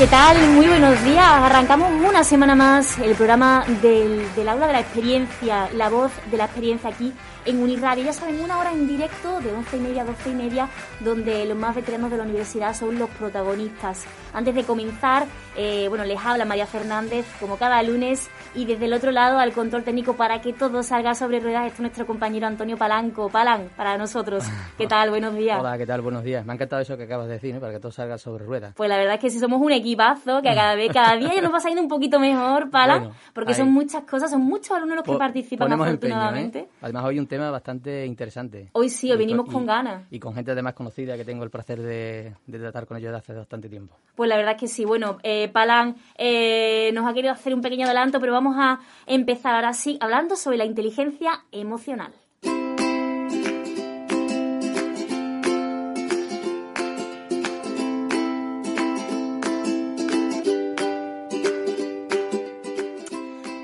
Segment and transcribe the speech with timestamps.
[0.00, 0.34] ¿Qué tal?
[0.52, 1.26] Muy buenos días.
[1.26, 6.38] Arrancamos una semana más el programa del, del aula de la experiencia, la voz de
[6.38, 7.12] la experiencia aquí
[7.44, 8.04] en Uniradio.
[8.04, 11.44] Ya saben, una hora en directo de once y media a doce y media, donde
[11.44, 14.04] los más veteranos de la universidad son los protagonistas.
[14.32, 18.92] Antes de comenzar, eh, bueno, les habla María Fernández, como cada lunes, y desde el
[18.92, 22.76] otro lado, al control técnico para que todo salga sobre ruedas, está nuestro compañero Antonio
[22.76, 23.28] Palanco.
[23.28, 24.44] Palan, para nosotros.
[24.78, 25.10] ¿Qué tal?
[25.10, 25.60] Buenos días.
[25.60, 26.00] Hola, ¿qué tal?
[26.00, 26.44] Buenos días.
[26.44, 27.60] Me ha encantado eso que acabas de decir, ¿no?
[27.60, 28.74] para que todo salga sobre ruedas.
[28.74, 31.40] Pues la verdad es que si somos un equipazo, que cada vez, cada día ya
[31.40, 35.04] nos va saliendo un poquito mejor, Palan, porque son muchas cosas, son muchos alumnos los
[35.04, 35.74] que participan ¿eh?
[35.74, 36.68] afortunadamente.
[36.80, 38.70] Además, hoy un tema bastante interesante.
[38.72, 40.04] Hoy sí, hoy venimos con ganas.
[40.10, 43.34] Y con gente además conocida que tengo el placer de, tratar con ellos desde hace
[43.34, 43.96] bastante tiempo.
[44.16, 44.84] Pues la verdad es que sí.
[44.84, 49.54] Bueno, eh, Palan eh, nos ha querido hacer un pequeño adelanto, pero vamos a empezar
[49.54, 52.12] ahora sí hablando sobre la inteligencia emocional.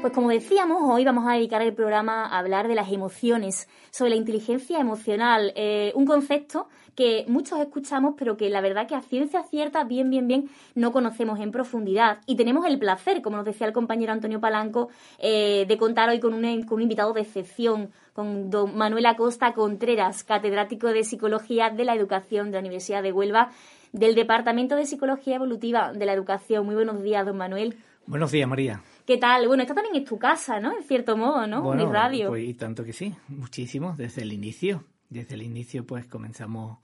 [0.06, 4.10] Pues como decíamos, hoy vamos a dedicar el programa a hablar de las emociones, sobre
[4.10, 9.02] la inteligencia emocional, eh, un concepto que muchos escuchamos, pero que la verdad que a
[9.02, 12.18] ciencia cierta, bien, bien, bien, no conocemos en profundidad.
[12.24, 16.20] Y tenemos el placer, como nos decía el compañero Antonio Palanco, eh, de contar hoy
[16.20, 21.70] con un, con un invitado de excepción, con don Manuel Acosta Contreras, catedrático de Psicología
[21.70, 23.50] de la Educación de la Universidad de Huelva,
[23.90, 26.64] del Departamento de Psicología Evolutiva de la Educación.
[26.64, 27.76] Muy buenos días, don Manuel.
[28.06, 28.80] Buenos días, María.
[29.06, 29.46] ¿Qué tal?
[29.46, 30.76] Bueno, esta también es tu casa, ¿no?
[30.76, 31.62] En cierto modo, ¿no?
[31.62, 32.28] Bueno, radio.
[32.28, 34.82] Pues y tanto que sí, muchísimo, desde el inicio.
[35.08, 36.78] Desde el inicio, pues comenzamos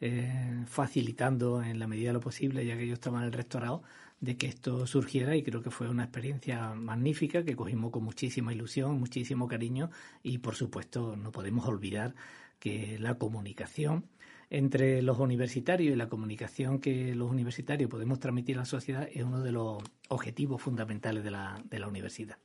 [0.00, 3.82] eh, facilitando en la medida de lo posible, ya que yo estaba en el rectorado,
[4.20, 8.52] de que esto surgiera y creo que fue una experiencia magnífica que cogimos con muchísima
[8.52, 9.90] ilusión, muchísimo cariño
[10.22, 12.14] y por supuesto no podemos olvidar
[12.60, 14.04] que la comunicación
[14.50, 19.22] entre los universitarios y la comunicación que los universitarios podemos transmitir a la sociedad es
[19.22, 22.36] uno de los objetivos fundamentales de la, de la universidad.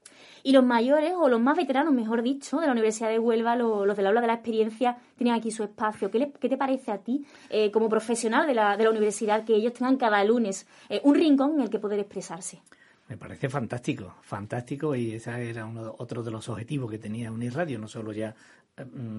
[0.44, 3.96] Y los mayores, o los más veteranos, mejor dicho, de la Universidad de Huelva, los,
[3.96, 6.09] del aula de la experiencia, tienen aquí su espacio.
[6.09, 9.56] ¿Qué, qué te parece a ti, eh, como profesional de la, de la universidad, que
[9.56, 12.62] ellos tengan cada lunes eh, un rincón en el que poder expresarse?
[13.09, 17.80] Me parece fantástico, fantástico y ese era uno, otro de los objetivos que tenía Unirradio,
[17.80, 18.36] no solo ya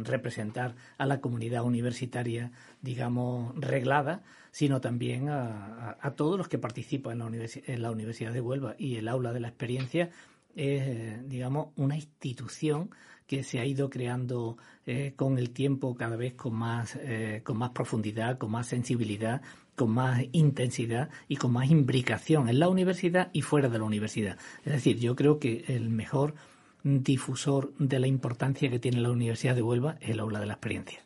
[0.03, 7.39] representar a la comunidad universitaria, digamos, reglada, sino también a, todos los que participan en
[7.39, 8.75] la, en la, Universidad de Huelva.
[8.79, 10.11] Y el aula de la experiencia
[10.55, 12.91] es, eh, digamos, una institución
[13.27, 17.59] que se ha ido creando eh, con el tiempo cada vez con más, eh, con
[17.59, 19.41] más profundidad, con más sensibilidad,
[19.77, 24.37] con más intensidad y con más imbricación en la universidad y fuera de la universidad.
[24.65, 26.35] Es decir, yo creo que el mejor
[26.83, 31.01] difusor de la importancia que tiene la Universidad de Huelva el aula de la experiencia.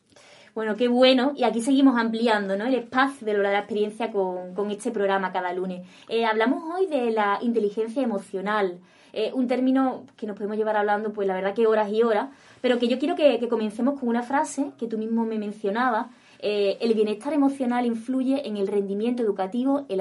[0.54, 1.32] Bueno, qué bueno.
[1.36, 2.66] Y aquí seguimos ampliando ¿no?
[2.66, 5.86] el espacio del aula de la experiencia con, este programa cada lunes.
[6.08, 8.78] Eh, hablamos hoy de la inteligencia emocional.
[9.12, 12.30] Eh, un término que nos podemos llevar hablando, pues la verdad que horas y horas,
[12.60, 16.06] pero que yo quiero que, comencemos con una frase que tú mismo me mencionabas.
[16.38, 20.00] Eh, el bienestar emocional influye en el rendimiento educativo, el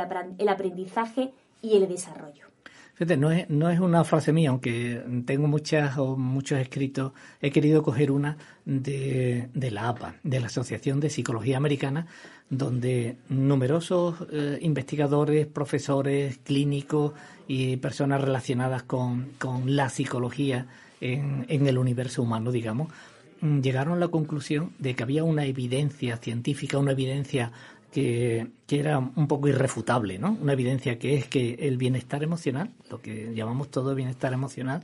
[0.49, 1.31] aprendizaje
[1.61, 2.52] y el desarrollo.
[2.95, 7.11] Fíjate, no es, no es una frase mía, aunque tengo muchas o muchos escritos,
[7.41, 12.05] he querido coger una de, de la APA, de la Asociación de Psicología Americana,
[12.51, 17.13] donde numerosos eh, investigadores, profesores, clínicos
[17.47, 20.67] y personas relacionadas con, con la psicología
[21.01, 22.93] en, en el universo humano, digamos,
[23.41, 27.51] llegaron a la conclusión de que había una evidencia científica, una evidencia
[27.93, 30.35] que, era un poco irrefutable, ¿no?
[30.41, 34.81] Una evidencia que es que el bienestar emocional, lo que llamamos todo bienestar emocional,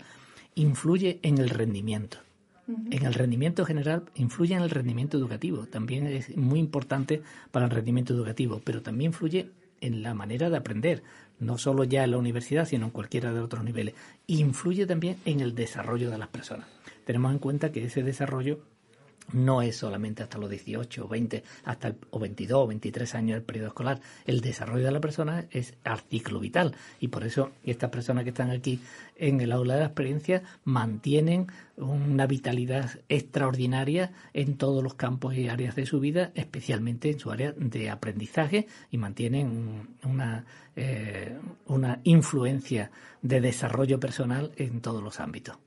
[0.54, 2.20] influye en el rendimiento.
[2.92, 5.66] En el rendimiento general influye en el rendimiento educativo.
[5.66, 9.50] También es muy importante para el rendimiento educativo, pero también influye
[9.82, 11.02] en la manera de aprender,
[11.40, 13.96] no solo ya en la universidad, sino en cualquiera de otros niveles.
[14.28, 16.68] Influye también en el desarrollo de las personas.
[17.06, 18.60] Tenemos en cuenta que ese desarrollo
[19.34, 23.36] no es solamente hasta los 18 o 20, hasta el, o 22 o 23 años
[23.36, 24.02] del periodo escolar.
[24.26, 28.52] El desarrollo de la persona es artículo vital y por eso estas personas que están
[28.52, 28.80] aquí
[29.16, 31.48] en el aula de la experiencia mantienen
[31.78, 37.32] una vitalidad extraordinaria en todos los campos y áreas de su vida, especialmente en su
[37.32, 41.38] área de aprendizaje y mantienen una, eh,
[41.68, 42.92] una influencia
[43.22, 45.58] de desarrollo personal en todos los ámbitos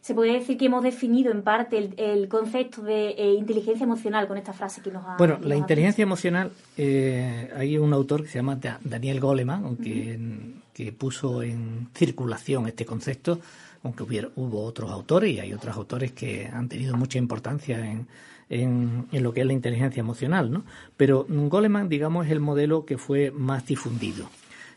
[0.00, 4.38] se podría decir que hemos definido en parte el, concepto de eh, inteligencia emocional con
[4.38, 5.16] esta frase que nos ha.
[5.16, 11.42] Bueno, la inteligencia emocional, eh, hay un autor que se llama Daniel Goleman, que puso
[11.42, 13.40] en circulación este concepto,
[13.82, 18.06] aunque hubiera, hubo otros autores y hay otros autores que han tenido mucha importancia en,
[18.48, 20.64] en, en, lo que es la inteligencia emocional, ¿no?
[20.96, 24.28] Pero Goleman, digamos, es el modelo que fue más difundido.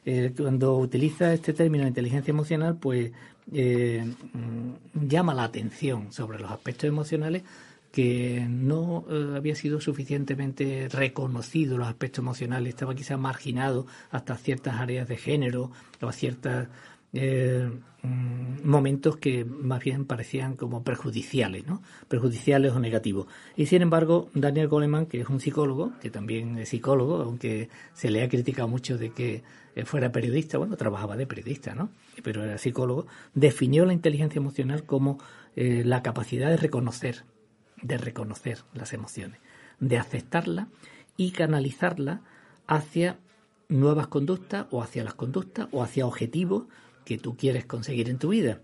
[0.06, 3.12] eh, cuando utiliza este término de inteligencia emocional, pues
[3.54, 7.44] eh, mm, llama la atención sobre los aspectos emocionales
[7.92, 14.76] que no eh, había sido suficientemente reconocido los aspectos emocionales, estaba quizá marginado hasta ciertas
[14.76, 15.72] áreas de género
[16.02, 16.68] o a ciertos
[17.14, 17.70] eh,
[18.04, 21.82] mm, momentos que más bien parecían como perjudiciales, ¿no?
[22.08, 23.28] Perjudiciales o negativos.
[23.56, 28.12] Y sin embargo, Daniel Goleman, que es un psicólogo, que también es psicólogo, aunque se
[28.12, 29.44] le ha criticado mucho de que
[29.86, 31.90] fuera periodista, bueno, trabajaba de periodista, ¿no?
[32.24, 35.18] Pero era psicólogo, definió la inteligencia emocional como
[35.56, 37.24] eh, la capacidad de reconocer
[37.82, 39.40] de reconocer las emociones,
[39.80, 40.68] de aceptarlas
[41.18, 42.22] y canalizarlas
[42.68, 43.18] hacia
[43.70, 46.64] nuevas conductas o hacia las conductas o hacia objetivos
[47.12, 48.62] que tú quieres conseguir en tu vida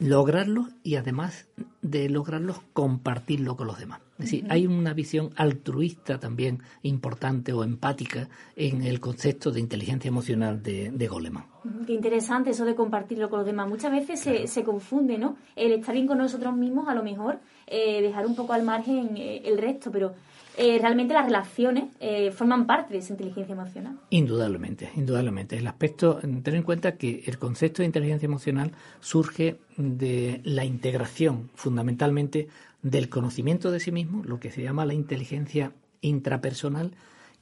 [0.00, 1.46] lograrlos y además
[1.82, 4.00] de lograrlos compartirlo con los demás.
[4.18, 10.08] Es decir, hay una visión altruista también importante o empática en el concepto de inteligencia
[10.08, 11.44] emocional de, Goleman.
[11.86, 13.68] Qué interesante eso de compartirlo con los demás.
[13.68, 15.36] Muchas veces se, se, confunde, ¿no?
[15.54, 19.16] El estar bien con nosotros mismos, a lo mejor, eh, dejar un poco al margen
[19.16, 20.14] eh, el resto, pero
[20.56, 23.98] eh, realmente las relaciones eh, forman parte de esa inteligencia emocional.
[24.10, 25.56] Indudablemente, indudablemente.
[25.56, 31.50] El aspecto, tener en cuenta que el concepto de inteligencia emocional surge de la integración
[31.54, 32.48] fundamentalmente
[32.82, 36.92] del conocimiento de sí mismo, lo que se llama la inteligencia intrapersonal,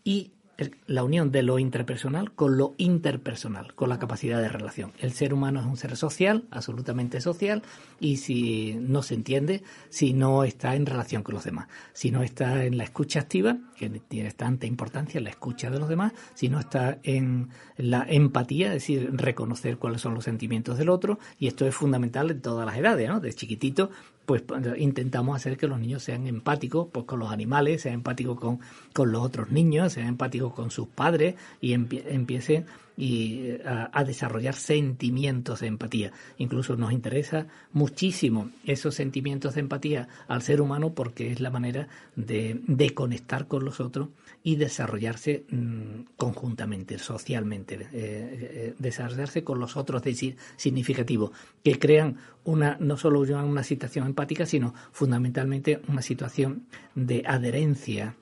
[0.05, 0.33] y
[0.87, 4.93] la unión de lo intrapersonal con lo interpersonal, con la capacidad de relación.
[4.99, 7.63] El ser humano es un ser social, absolutamente social,
[8.01, 12.23] y si no se entiende, si no está en relación con los demás, si no
[12.23, 16.49] está en la escucha activa, que tiene tanta importancia la escucha de los demás, si
[16.49, 21.47] no está en la empatía, es decir, reconocer cuáles son los sentimientos del otro, y
[21.47, 23.21] esto es fundamental en todas las edades, ¿no?
[23.21, 23.91] De chiquitito
[24.29, 24.43] pues
[24.77, 28.61] intentamos hacer que los niños sean empáticos pues, con los animales, sean empáticos con,
[28.93, 32.67] con los otros niños, sean empáticos con sus padres y empiecen
[32.99, 36.13] y eh, a, desarrollar sentimientos de empatía.
[36.37, 41.87] Incluso nos interesa muchísimo esos sentimientos de empatía al ser humano porque es la manera
[42.17, 42.61] de,
[42.95, 44.09] conectar con los otros
[44.43, 51.31] y desarrollarse mm, conjuntamente, socialmente, eh, eh, desarrollarse con los otros, es decir, significativo,
[51.63, 56.67] que crean una, no solo una situación empática, sino fundamentalmente una situación
[56.97, 58.17] de adherencia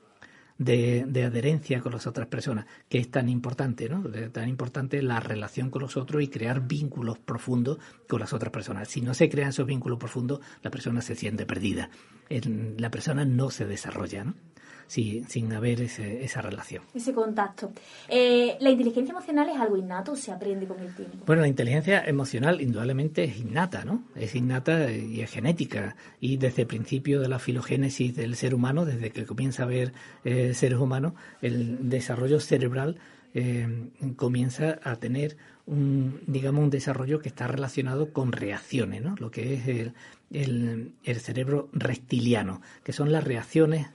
[0.59, 4.03] de, adherencia con las otras personas, que es tan importante, ¿no?
[4.31, 8.89] tan importante la relación con los otros y crear vínculos profundos con las otras personas.
[8.89, 11.91] Si no se crean esos vínculos profundos, la persona se siente perdida.
[12.79, 14.35] La persona no se desarrolla, ¿no?
[14.87, 16.83] Sin haber esa relación.
[16.95, 17.73] Ese contacto.
[18.09, 21.19] Eh, ¿La inteligencia emocional es algo innato o se aprende con el tiempo?
[21.27, 24.05] Bueno, la inteligencia emocional indudablemente es innata, ¿no?
[24.15, 25.97] Es innata y es genética.
[26.21, 29.93] Y desde el principio de la filogénesis del ser humano, desde que comienza a haber
[30.25, 32.99] eh, seres humanos, el desarrollo cerebral
[33.35, 35.37] eh, comienza a tener
[35.67, 39.17] un, digamos, un desarrollo que está relacionado con reacciones, ¿no?
[39.19, 43.89] Lo que es el, el, cerebro reptiliano, que son las reacciones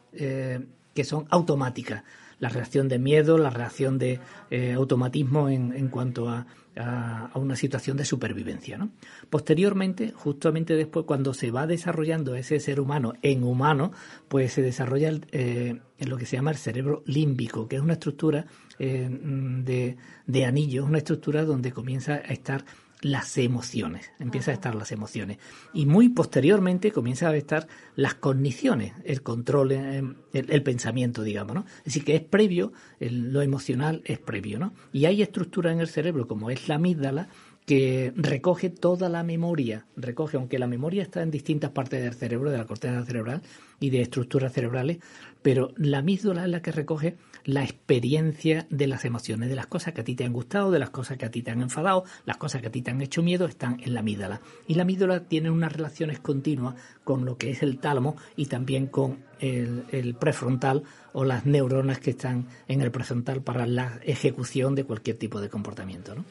[0.93, 2.03] que son automáticas.
[2.39, 7.55] La reacción de miedo, la reacción de eh, automatismo en, en cuanto a, a, una
[7.55, 8.77] situación de supervivencia.
[8.77, 8.89] ¿no?
[9.29, 13.91] Posteriormente, justamente después, cuando se va desarrollando ese ser humano en humano,
[14.27, 18.45] pues se desarrolla eh, lo que se llama el cerebro límbico, que es una estructura
[18.79, 22.65] eh, de, de anillos, una estructura donde comienza a estar
[23.01, 25.39] las emociones, empieza a estar las emociones.
[25.73, 30.03] Y muy posteriormente comienza a estar las cogniciones, el control, eh,
[30.33, 31.65] el, pensamiento, digamos, ¿no?
[31.79, 34.73] Es decir, que es previo, lo emocional es previo, ¿no?
[34.93, 37.27] Y hay estructuras en el cerebro, como es la amígdala,
[37.65, 42.51] que recoge toda la memoria, recoge, aunque la memoria está en distintas partes del cerebro,
[42.51, 43.41] de la corteza cerebral
[43.79, 44.97] y de estructuras cerebrales,
[45.41, 49.93] pero la amígdala es la que recoge la experiencia de las emociones, de las cosas
[49.93, 52.03] que a ti te han gustado, de las cosas que a ti te han enfadado,
[52.25, 54.41] las cosas que a ti te han hecho miedo, están en la amígdala.
[54.67, 58.87] Y la amígdala tiene unas relaciones continuas con lo que es el tálamo y también
[58.87, 60.83] con el, prefrontal
[61.13, 65.49] o las neuronas que están en el prefrontal para la ejecución de cualquier tipo de
[65.49, 66.15] comportamiento.
[66.15, 66.23] ¿no?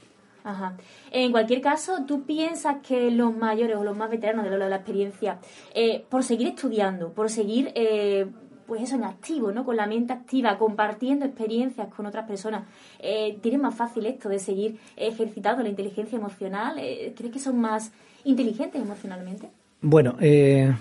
[0.44, 0.76] Ajá.
[1.10, 5.38] En cualquier caso, ¿tú piensas que los mayores o los más veteranos de la experiencia,
[5.74, 8.26] eh, por seguir estudiando, por seguir eh,
[8.70, 9.64] pues eso, en activo, ¿no?
[9.64, 12.68] Con la mente activa, compartiendo experiencias con otras personas.
[13.00, 16.78] Eh, ¿Tienen más fácil esto de seguir ejercitando la inteligencia emocional?
[16.78, 17.90] Eh, ¿Crees que son más
[18.22, 19.50] inteligentes emocionalmente?
[19.80, 20.72] Bueno, eh,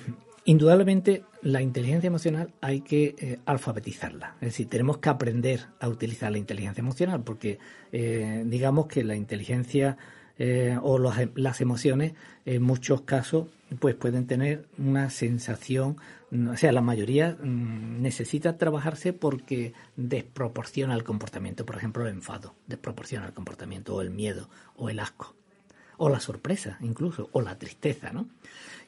[0.46, 4.36] indudablemente la inteligencia emocional hay que eh, alfabetizarla.
[4.36, 7.58] Es decir, tenemos que aprender a utilizar la inteligencia emocional porque
[7.92, 9.98] digamos que la inteligencia
[10.42, 12.14] eh, o las emociones,
[12.46, 13.48] en muchos casos,
[13.78, 15.98] pues pueden tener una sensación,
[16.32, 21.66] o sea, la mayoría mm, necesita trabajarse porque desproporciona el comportamiento.
[21.66, 25.36] Por ejemplo, el enfado desproporciona el comportamiento, o el miedo, o el asco,
[25.98, 28.28] o la sorpresa incluso, o la tristeza, ¿no?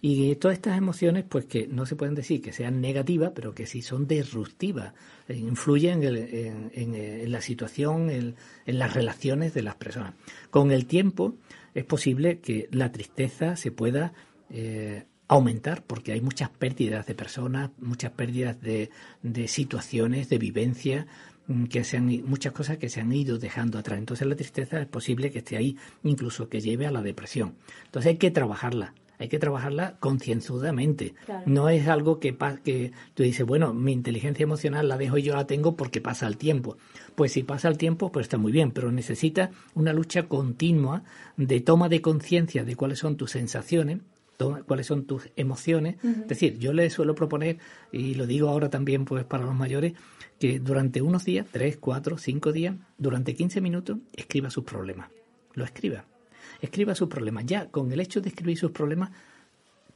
[0.04, 3.68] Y todas estas emociones, pues que no se pueden decir que sean negativas, pero que
[3.68, 4.94] sí son disruptivas,
[5.28, 8.36] eh, influyen en, la situación, en,
[8.66, 10.16] las relaciones de las personas.
[10.50, 11.36] Con el tiempo
[11.76, 14.14] es posible que la tristeza se pueda
[14.52, 18.90] eh, aumentar porque hay muchas pérdidas de personas, muchas pérdidas de,
[19.24, 21.08] de situaciones, de vivencia,
[21.48, 23.98] mm, que se han, muchas cosas que se han ido dejando atrás.
[23.98, 27.56] Entonces la tristeza es posible que esté ahí, incluso que lleve a la depresión.
[27.86, 31.14] Entonces hay que trabajarla hay que trabajarla concienzudamente.
[31.46, 35.36] No es algo que, que tú dices, bueno, mi inteligencia emocional la dejo y yo
[35.36, 36.78] la tengo porque pasa el tiempo.
[37.14, 41.04] Pues si pasa el tiempo, pues está muy bien, pero necesita una lucha continua
[41.38, 44.00] de toma de conciencia de cuáles son tus sensaciones,
[44.66, 45.98] cuáles son tus emociones.
[46.04, 47.58] Es decir, yo le suelo proponer,
[47.92, 49.94] y lo digo ahora también pues para los mayores,
[50.40, 55.10] que durante unos días, tres, cuatro, cinco días, durante 15 minutos, escriba sus problemas.
[55.54, 56.06] Lo escriba
[56.62, 57.46] escriba sus problemas.
[57.46, 59.12] Ya con el hecho de escribir sus problemas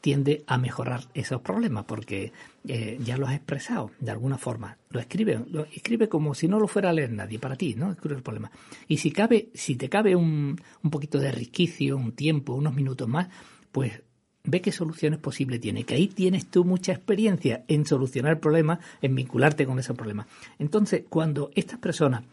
[0.02, 2.32] tiende a mejorar esos problemas porque
[2.68, 4.78] eh, ya los has expresado de alguna forma.
[4.90, 7.92] Lo escribe, lo escribe como si no lo fuera a leer nadie para ti, ¿no?
[7.92, 8.52] Escribe el problema.
[8.88, 13.08] Y si cabe, si te cabe un, un poquito de risquicio, un tiempo, unos minutos
[13.08, 13.30] más,
[13.72, 14.04] pues
[14.46, 19.16] ve qué soluciones posibles tiene, que ahí tienes tú mucha experiencia en solucionar problemas, en
[19.16, 20.28] vincularte con esos problemas.
[20.60, 22.24] Entonces, cuando estas personas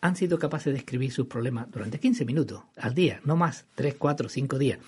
[0.00, 3.94] han sido capaces de escribir sus problemas durante 15 minutos al día, no más, 3,
[3.98, 4.78] 4, 5 días,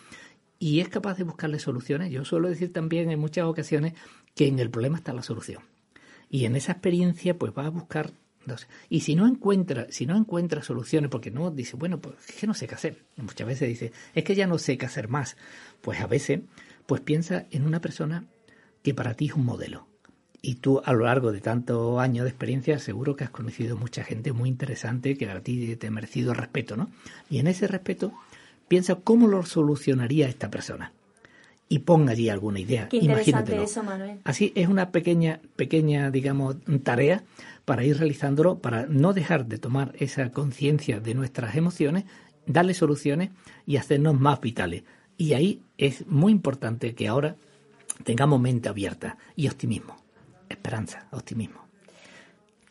[0.59, 2.11] y es capaz de buscarle soluciones.
[2.11, 3.93] Yo suelo decir también en muchas ocasiones
[4.35, 5.63] que en el problema está la solución.
[6.31, 8.13] Y en esa experiencia, pues va a buscar.
[8.89, 12.47] Y si no encuentra, si no encuentra soluciones, porque no dice, bueno, pues es que
[12.47, 13.05] no sé qué hacer.
[13.17, 15.37] muchas veces dice, es que ya no sé qué hacer más.
[15.81, 16.41] Pues a veces,
[16.87, 18.25] pues piensa en una persona
[18.83, 19.87] que para ti es un modelo
[20.45, 24.05] y tú a lo largo de tantos años de experiencia seguro que has conocido mucha
[24.05, 26.91] gente muy interesante que a ti te ha merecido respeto, ¿no?
[27.31, 28.13] Y en ese respeto
[28.69, 30.93] piensa cómo lo solucionaría esta persona
[31.67, 32.89] y ponga allí alguna idea.
[32.91, 34.19] Qué interesante eso, Manuel.
[34.25, 37.25] Así es una pequeña, pequeña, digamos, tarea
[37.65, 42.05] para ir realizándolo, para no dejar de tomar esa conciencia de nuestras emociones,
[42.47, 43.31] darle soluciones
[43.67, 44.85] y hacernos más vitales.
[45.17, 47.37] Y ahí es muy importante que ahora
[48.05, 49.97] tengamos mente abierta y optimismo
[50.49, 51.64] esperanza, optimismo.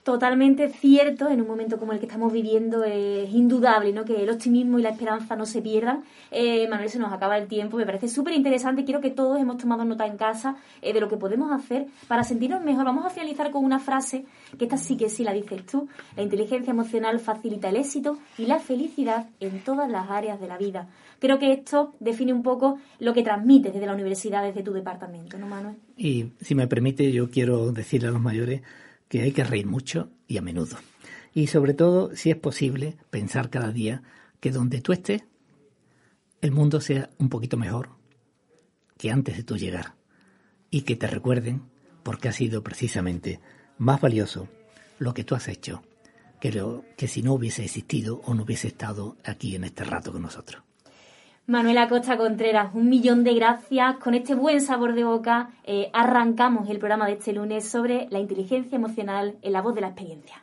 [0.04, 4.04] Totalmente cierto, en un momento como el que estamos viviendo es indudable ¿no?
[4.04, 6.04] que el optimismo y la esperanza no se pierdan.
[6.30, 8.84] Eh, Manuel, se nos acaba el tiempo, me parece súper interesante.
[8.84, 12.26] Quiero que todos hemos tomado nota en casa eh, de lo que podemos hacer para
[12.26, 12.84] sentirnos mejor.
[12.84, 14.26] Vamos a finalizar con una frase,
[14.58, 15.88] que esta sí que sí la dices tú.
[16.18, 20.58] La inteligencia emocional facilita el éxito y la felicidad en todas las áreas de la
[20.58, 20.90] vida.
[21.20, 25.38] Creo que esto define un poco lo que transmites desde la universidad, desde tu departamento,
[25.38, 25.78] ¿no, Manuel?
[25.96, 28.64] Y si me permite, yo quiero decirle a los mayores
[29.14, 30.76] que hay que reír mucho y a menudo.
[31.36, 34.02] Y sobre todo, si es posible, pensar cada día
[34.40, 35.22] que donde tú estés,
[36.42, 37.90] el mundo sea un poquito mejor
[38.98, 39.94] que antes de tu llegar.
[40.72, 41.62] Y que te recuerden
[42.02, 43.40] porque ha sido precisamente
[43.78, 44.50] más valioso
[44.98, 45.84] lo que tú has hecho
[46.42, 50.12] que, lo, que si no hubiese existido o no hubiese estado aquí en este rato
[50.12, 50.64] con nosotros.
[51.46, 53.98] Manuela Costa Contreras, un millón de gracias.
[53.98, 58.20] Con este buen sabor de boca eh, arrancamos el programa de este lunes sobre la
[58.20, 60.42] inteligencia emocional en la voz de la experiencia.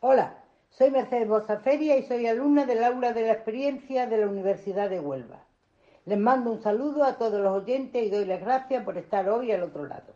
[0.00, 0.38] Hola,
[0.70, 5.00] soy Mercedes Bozaferia y soy alumna del aula de la experiencia de la Universidad de
[5.00, 5.44] Huelva.
[6.06, 9.52] Les mando un saludo a todos los oyentes y doy las gracias por estar hoy
[9.52, 10.12] al otro lado.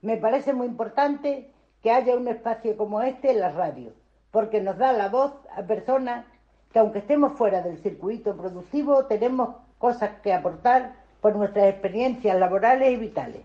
[0.00, 1.50] Me parece muy importante
[1.82, 3.92] que haya un espacio como este en la radio,
[4.30, 6.24] porque nos da la voz a personas
[6.72, 12.90] que aunque estemos fuera del circuito productivo, tenemos cosas que aportar por nuestras experiencias laborales
[12.90, 13.42] y vitales.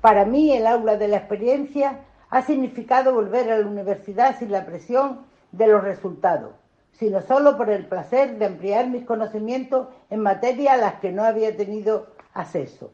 [0.00, 4.64] Para mí, el aula de la experiencia ha significado volver a la universidad sin la
[4.64, 6.52] presión de los resultados,
[6.92, 11.24] sino solo por el placer de ampliar mis conocimientos en materias a las que no
[11.24, 12.92] había tenido acceso.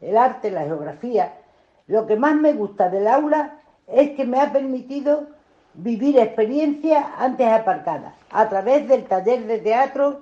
[0.00, 1.34] El arte, la geografía.
[1.86, 5.26] Lo que más me gusta del aula es que me ha permitido
[5.74, 10.20] vivir experiencias antes aparcadas, a través del taller de teatro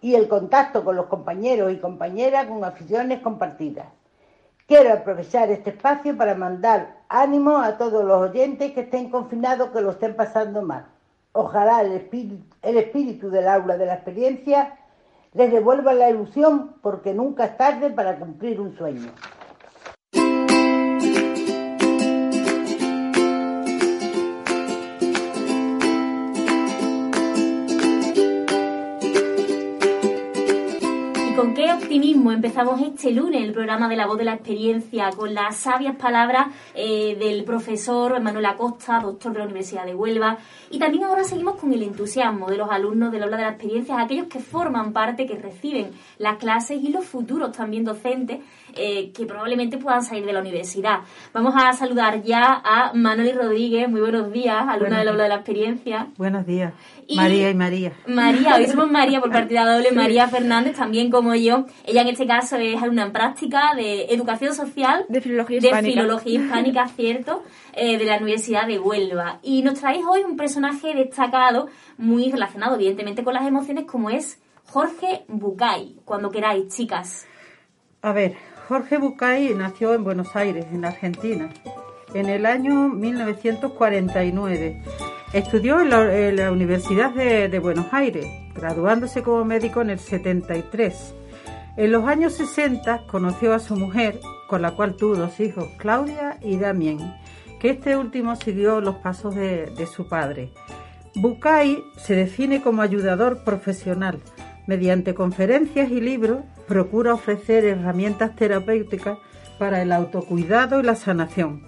[0.00, 3.86] y el contacto con los compañeros y compañeras con aficiones compartidas.
[4.66, 9.80] Quiero aprovechar este espacio para mandar ánimo a todos los oyentes que estén confinados, que
[9.80, 10.86] lo estén pasando mal.
[11.40, 14.76] Ojalá el espíritu, el espíritu del aula de la experiencia
[15.34, 19.12] Les devuelva la ilusión porque nunca es tarde para cumplir un sueño.
[31.38, 35.34] Con qué optimismo empezamos este lunes el programa de la voz de la experiencia con
[35.34, 40.38] las sabias palabras eh, del profesor Manuel Acosta, doctor de la Universidad de Huelva.
[40.68, 44.00] Y también ahora seguimos con el entusiasmo de los alumnos del aula de la experiencia,
[44.00, 48.40] aquellos que forman parte, que reciben las clases y los futuros también docentes
[48.74, 51.00] eh, que probablemente puedan salir de la universidad.
[51.32, 53.88] Vamos a saludar ya a Manuel Rodríguez.
[53.88, 56.08] Muy buenos días, alumna del aula de la experiencia.
[56.16, 56.72] Buenos días.
[57.14, 57.92] María y María.
[58.06, 61.66] María, hoy somos María por partida doble, María Fernández también como yo.
[61.84, 65.04] Ella en este caso es alumna en práctica de Educación Social.
[65.08, 65.82] De Filología Hispánica.
[65.82, 67.42] De Filología Hispánica, cierto,
[67.74, 69.40] eh, de la Universidad de Huelva.
[69.42, 74.40] Y nos traéis hoy un personaje destacado, muy relacionado evidentemente con las emociones, como es
[74.66, 75.96] Jorge Bucay.
[76.04, 77.26] Cuando queráis, chicas.
[78.02, 78.36] A ver,
[78.68, 81.50] Jorge Bucay nació en Buenos Aires, en Argentina,
[82.14, 84.82] en el año 1949
[85.32, 85.90] Estudió en
[86.36, 91.14] la, Universidad de, Buenos Aires, graduándose como médico en el 73.
[91.78, 94.18] En los años 60 conoció a su mujer,
[94.48, 96.98] con la cual tuvo dos hijos, Claudia y Damien,
[97.60, 100.50] que este último siguió los pasos de, de su padre.
[101.14, 104.18] Bucay se define como ayudador profesional.
[104.66, 109.16] Mediante conferencias y libros procura ofrecer herramientas terapéuticas
[109.60, 111.62] para el autocuidado y la sanación.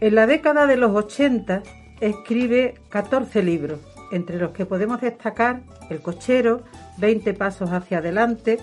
[0.00, 1.62] En la década de los 80
[2.00, 3.80] escribe 14 libros,
[4.12, 6.62] entre los que podemos destacar El cochero,
[6.96, 8.60] 20 pasos hacia adelante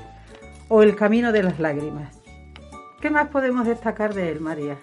[0.76, 2.20] o El camino de las lágrimas.
[3.00, 4.80] ¿Qué más podemos destacar de él, María?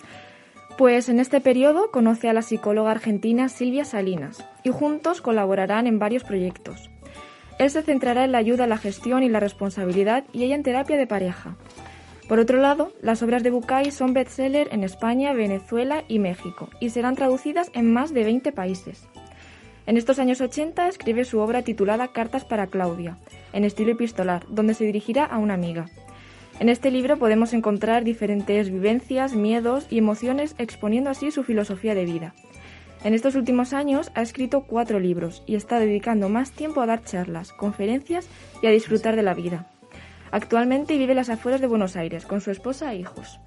[0.78, 5.98] Pues en este periodo conoce a la psicóloga argentina Silvia Salinas y juntos colaborarán en
[5.98, 6.90] varios proyectos.
[7.58, 10.62] Él se centrará en la ayuda a la gestión y la responsabilidad y ella en
[10.62, 11.56] terapia de pareja.
[12.28, 16.90] Por otro lado, las obras de Bucay son bestseller en España, Venezuela y México y
[16.90, 19.08] serán traducidas en más de 20 países.
[19.90, 23.18] En estos años 80 escribe su obra titulada Cartas para Claudia,
[23.52, 25.88] en estilo epistolar, donde se dirigirá a una amiga.
[26.60, 32.04] En este libro podemos encontrar diferentes vivencias, miedos y emociones exponiendo así su filosofía de
[32.04, 32.34] vida.
[33.02, 37.02] En estos últimos años ha escrito cuatro libros y está dedicando más tiempo a dar
[37.02, 38.28] charlas, conferencias
[38.62, 39.72] y a disfrutar de la vida.
[40.30, 43.40] Actualmente vive en las afueras de Buenos Aires con su esposa e hijos.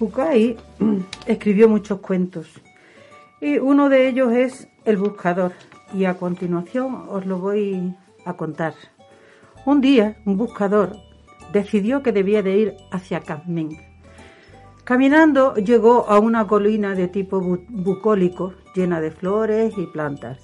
[0.00, 0.56] Bucay
[1.28, 2.60] escribió muchos cuentos
[3.40, 5.52] y uno de ellos es El Buscador
[5.94, 8.74] y a continuación os lo voy a contar.
[9.64, 10.96] Un día un buscador
[11.52, 13.78] decidió que debía de ir hacia Kazmín.
[14.84, 20.38] Caminando llegó a una colina de tipo bucólico llena de flores y plantas.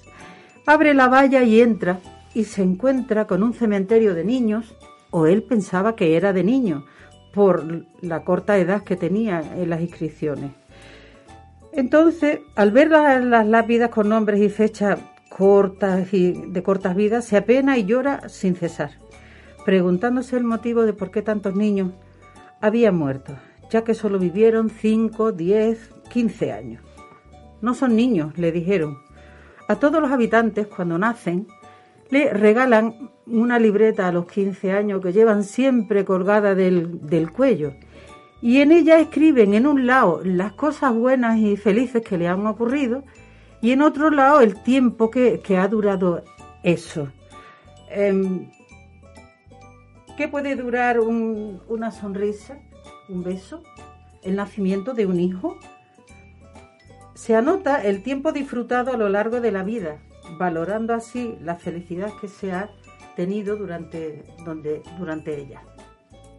[0.66, 2.00] Abre la valla y entra
[2.34, 4.74] y se encuentra con un cementerio de niños,
[5.10, 6.84] o él pensaba que era de niño,
[7.32, 10.50] por la corta edad que tenía en las inscripciones.
[11.76, 17.36] Entonces, al ver las, lápidas con nombres y fechas cortas y de cortas vidas, se
[17.36, 18.92] apena y llora sin cesar,
[19.64, 21.90] preguntándose el motivo de por qué tantos niños
[22.60, 23.34] habían muerto,
[23.70, 26.82] ya que solo vivieron 5, 10, 15 años.
[27.60, 28.98] No son niños, le dijeron.
[29.66, 31.48] A todos los habitantes, cuando nacen,
[32.10, 37.72] le regalan una libreta a los 15 años que llevan siempre colgada del, cuello.
[38.44, 42.46] Y en ella escriben en un lado las cosas buenas y felices que le han
[42.46, 43.02] ocurrido
[43.62, 46.22] y en otro lado el tiempo que, ha durado
[46.62, 47.08] eso.
[47.88, 48.50] Em,
[50.18, 52.58] ¿Qué puede durar una sonrisa,
[53.08, 53.62] un beso,
[54.22, 55.56] el nacimiento de un hijo?
[57.14, 60.02] Se anota el tiempo disfrutado a lo largo de la vida,
[60.38, 62.68] valorando así la felicidad que se ha
[63.16, 65.62] tenido durante, donde, durante ella.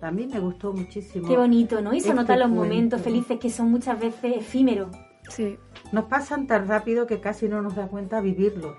[0.05, 1.27] También me gustó muchísimo.
[1.27, 1.91] Qué bonito, ¿no?
[1.91, 4.95] Y se notan los momentos felices que son muchas veces efímeros.
[5.29, 5.57] Sí.
[5.91, 8.77] Nos pasan tan rápido que casi no nos da cuenta vivirlo.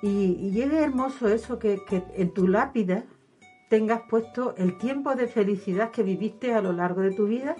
[0.00, 3.04] Y, y es hermoso eso que, que en tu lápida
[3.68, 7.54] tengas puesto el tiempo de felicidad que viviste a lo largo de tu vida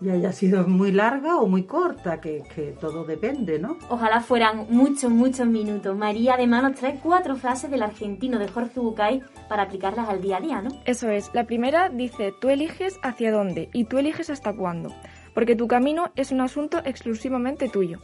[0.00, 2.42] y haya sido muy larga o muy corta, que,
[2.80, 3.76] todo depende, ¿no?
[3.88, 5.96] Ojalá fueran muchos, muchos minutos.
[5.96, 10.38] María además nos trae cuatro frases del argentino de Jorge Bucay para aplicarlas al día
[10.38, 10.70] a día, ¿no?
[10.86, 11.30] Eso es.
[11.34, 14.94] La primera dice, tú eliges hacia dónde y tú eliges hasta cuándo,
[15.34, 17.98] porque tu camino es un asunto exclusivamente tuyo.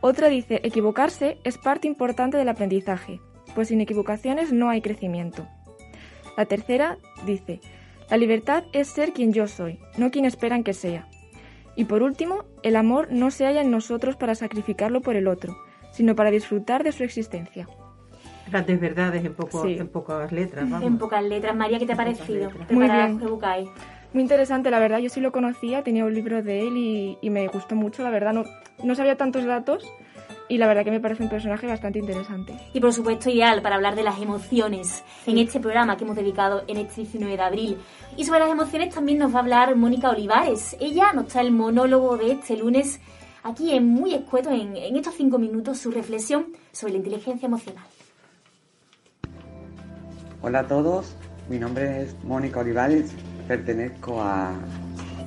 [0.00, 3.20] Otra dice, equivocarse es parte importante del aprendizaje,
[3.54, 5.46] pues sin equivocaciones no hay crecimiento.
[6.38, 7.60] La tercera dice,
[8.08, 11.06] la libertad es ser quien yo soy, no quien esperan que sea.
[11.80, 15.56] Y por último, el amor no se halla en nosotros para sacrificarlo por el otro,
[15.92, 17.66] sino para disfrutar de su existencia.
[18.50, 20.68] Grandes verdades en, poco, en pocas letras.
[20.82, 21.56] En pocas letras.
[21.56, 22.50] María, ¿qué te ha parecido?
[22.68, 23.18] Muy bien.
[24.12, 24.98] Muy interesante, la verdad.
[24.98, 28.10] Yo sí lo conocía, tenía un libro de él y, y me gustó mucho, la
[28.10, 28.34] verdad.
[28.34, 28.44] No,
[28.84, 29.90] no sabía tantos datos
[30.50, 32.54] y la verdad que me parece un personaje bastante interesante.
[32.74, 36.64] Y por supuesto ideal para hablar de las emociones en este programa que hemos dedicado
[36.66, 37.76] en este 19 de abril.
[38.16, 40.76] Y sobre las emociones también nos va a hablar Mónica Olivares.
[40.80, 43.00] Ella nos trae el monólogo de este lunes
[43.44, 47.84] aquí en muy escueto, en, en estos cinco minutos, su reflexión sobre la inteligencia emocional.
[50.42, 51.14] Hola a todos,
[51.48, 53.12] mi nombre es Mónica Olivares,
[53.46, 54.52] pertenezco a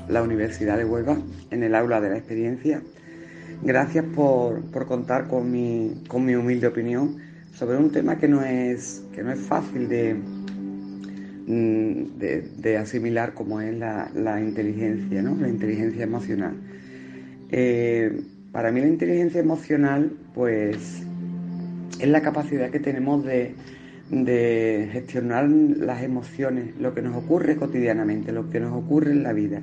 [0.10, 1.18] la Universidad de Huelva
[1.50, 2.82] en el aula de la experiencia.
[3.62, 7.18] Gracias por, contar con mi, con mi humilde opinión
[7.54, 10.16] sobre un tema que no es, que no es fácil de,
[11.48, 15.36] mm, de, asimilar como es la, inteligencia, ¿no?
[15.36, 16.56] la inteligencia emocional.
[17.52, 21.04] Eh, para mí la inteligencia emocional pues
[22.00, 23.56] es la capacidad que tenemos de
[24.10, 29.34] de gestionar las emociones, lo que nos ocurre cotidianamente, lo que nos ocurre en la
[29.34, 29.62] vida.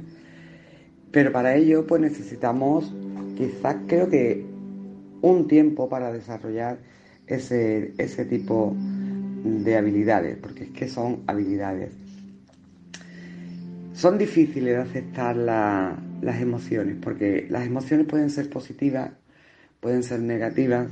[1.13, 2.95] Pero para ello pues necesitamos
[3.41, 4.45] quizás creo que
[5.23, 6.79] un tiempo para desarrollar
[7.27, 11.91] ese, ese tipo de habilidades, porque es que son habilidades.
[13.95, 19.11] Son difíciles de aceptar las emociones, porque las emociones pueden ser positivas,
[19.81, 20.89] pueden ser negativas.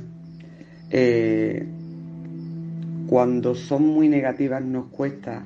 [0.91, 1.65] Eh,
[3.07, 5.43] cuando son muy negativas nos cuesta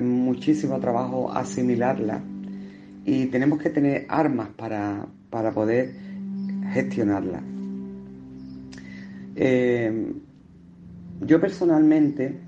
[0.00, 2.20] muchísimo trabajo asimilarlas
[3.04, 5.06] y tenemos que tener armas para,
[5.54, 6.05] poder
[6.72, 7.42] gestionarlas.
[9.34, 10.12] Eh,
[11.20, 12.38] yo personalmente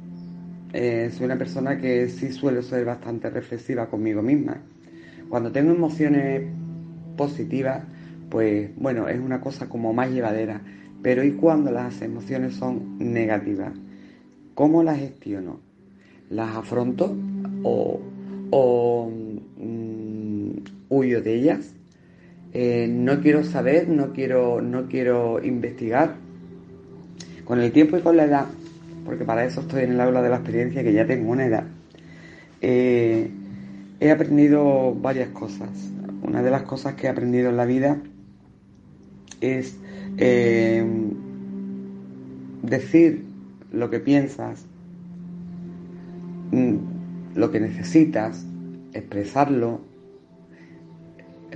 [0.73, 4.59] eh, soy una persona que sí suele ser bastante reflexiva conmigo misma.
[5.29, 6.43] Cuando tengo emociones
[7.17, 7.85] positivas,
[8.31, 10.61] pues bueno, es una cosa como más llevadera.
[11.03, 13.73] Pero ¿y cuando las emociones son negativas?
[14.55, 15.61] ¿Cómo las gestiono?
[16.31, 17.17] ¿Las afronto
[17.63, 19.11] o,
[19.57, 20.51] mm,
[20.89, 21.75] huyo de ellas?
[22.55, 26.17] Eh, no quiero saber, no quiero, no quiero investigar.
[27.45, 28.47] Con el tiempo y con la edad,
[29.05, 31.65] porque para eso estoy en el aula de la experiencia, que ya tengo una edad,
[32.61, 33.31] eh,
[34.01, 35.71] he aprendido varias cosas.
[36.23, 37.99] Una de las cosas que he aprendido en la vida
[39.41, 39.79] es
[40.19, 40.85] eh,
[42.63, 43.25] decir
[43.73, 44.67] lo que piensas,
[46.51, 46.77] mm,
[47.35, 48.45] lo que necesitas,
[48.93, 49.81] expresarlo,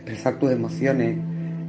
[0.02, 1.16] expresar tus emociones,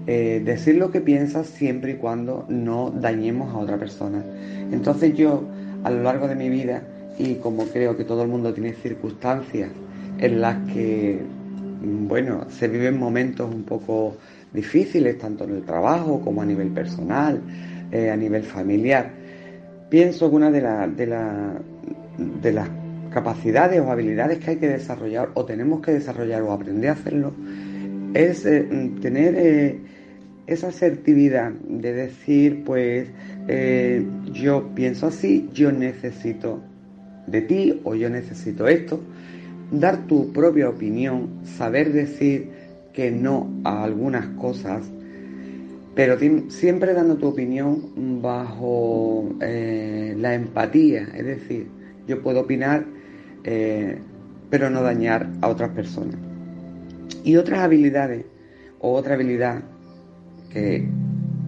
[0.07, 4.23] eh, decir lo que piensas siempre y cuando no dañemos a otra persona.
[4.71, 5.43] Entonces yo,
[5.83, 6.81] a lo largo de mi vida,
[7.19, 9.69] y como creo que todo el mundo tiene circunstancias
[10.17, 11.19] en las que,
[12.07, 14.17] bueno, se viven momentos un poco
[14.51, 17.39] difíciles, tanto en el trabajo como a nivel personal,
[17.91, 19.11] eh, a nivel familiar,
[19.89, 20.61] pienso que una de,
[22.41, 22.69] de, las
[23.11, 27.33] capacidades o habilidades que hay que desarrollar o tenemos que desarrollar o aprender a hacerlo
[28.13, 28.67] es eh,
[29.01, 29.79] tener eh,
[30.47, 33.07] esa asertividad de decir, pues
[33.47, 36.61] eh, yo pienso así, yo necesito
[37.27, 38.99] de ti o yo necesito esto,
[39.71, 42.49] dar tu propia opinión, saber decir
[42.93, 44.83] que no a algunas cosas
[45.95, 46.17] pero
[46.49, 51.67] siempre dando tu opinión bajo la empatía, es decir,
[52.07, 52.83] yo puedo opinar,
[54.49, 56.32] pero no dañar a otras personas.
[57.23, 58.25] Y otras habilidades,
[58.79, 59.63] o otra habilidad
[60.51, 60.87] que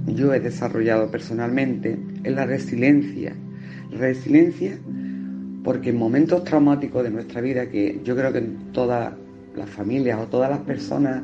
[0.08, 3.36] yo he desarrollado personalmente, es la resiliencia.
[3.92, 4.78] Resiliencia
[5.66, 9.14] porque en momentos traumáticos de nuestra vida, que yo creo que en todas
[9.56, 11.24] las familias o todas las personas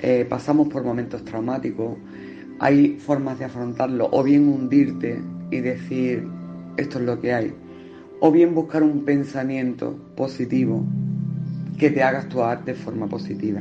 [0.00, 1.96] eh, pasamos por momentos traumáticos,
[2.60, 5.18] hay formas de afrontarlo, o bien hundirte
[5.50, 6.28] y decir
[6.76, 7.52] esto es lo que hay,
[8.20, 10.84] o bien buscar un pensamiento positivo
[11.78, 13.60] que te haga actuar de forma positiva.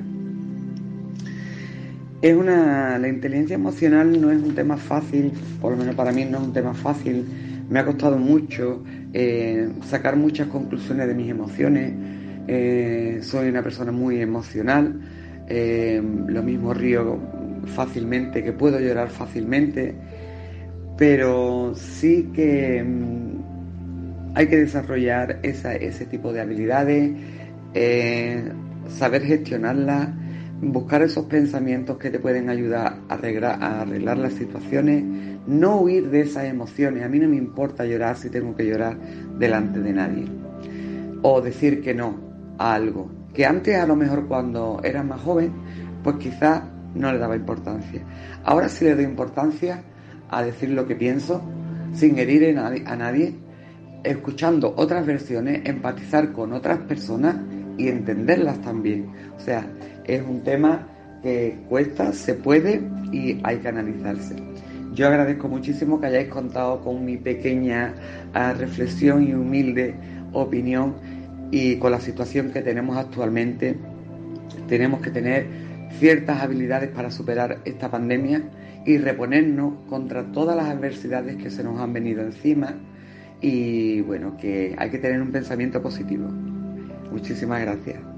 [2.22, 6.26] Es una, la inteligencia emocional no es un tema fácil, por lo menos para mí
[6.26, 7.26] no es un tema fácil.
[7.70, 11.94] Me ha costado mucho eh, sacar muchas conclusiones de mis emociones.
[12.48, 15.00] Eh, soy una persona muy emocional.
[15.48, 17.20] Eh, lo mismo río
[17.68, 19.94] fácilmente, que puedo llorar fácilmente,
[20.98, 27.12] pero sí que mm, hay que desarrollar ese tipo de habilidades,
[27.74, 28.52] eh,
[28.90, 30.10] saber gestionarlas,
[30.62, 35.04] buscar esos pensamientos que te pueden ayudar a arreglar, a arreglar las situaciones,
[35.46, 37.04] no huir de esas emociones.
[37.04, 38.98] A mí no me importa llorar si tengo que llorar
[39.38, 40.26] delante de nadie.
[41.22, 42.16] O decir que no
[42.58, 43.12] a algo.
[43.34, 45.52] Que antes a lo mejor cuando era más joven,
[46.04, 46.64] pues quizás
[46.96, 48.02] no le daba importancia.
[48.44, 49.84] Ahora sí le doy importancia
[50.30, 51.42] a decir lo que pienso,
[51.94, 53.36] sin herir a nadie,
[54.04, 57.36] escuchando otras versiones, empatizar con otras personas
[57.78, 59.08] y entenderlas también.
[59.36, 59.68] O sea,
[60.06, 60.88] es un tema
[61.22, 64.36] que cuesta, se puede y hay que analizarse.
[64.94, 67.94] Yo agradezco muchísimo que hayáis contado con mi pequeña
[68.34, 69.96] ah, reflexión y humilde
[70.34, 70.96] opinión
[71.52, 73.78] y con la situación que tenemos actualmente.
[74.68, 75.46] Tenemos que tener
[76.00, 78.44] ciertas habilidades para superar esta pandemia
[78.86, 82.76] y reponernos contra todas las adversidades que se nos han venido encima
[83.42, 86.28] y bueno, que hay que tener un pensamiento positivo.
[87.10, 88.17] Muchísimas gracias.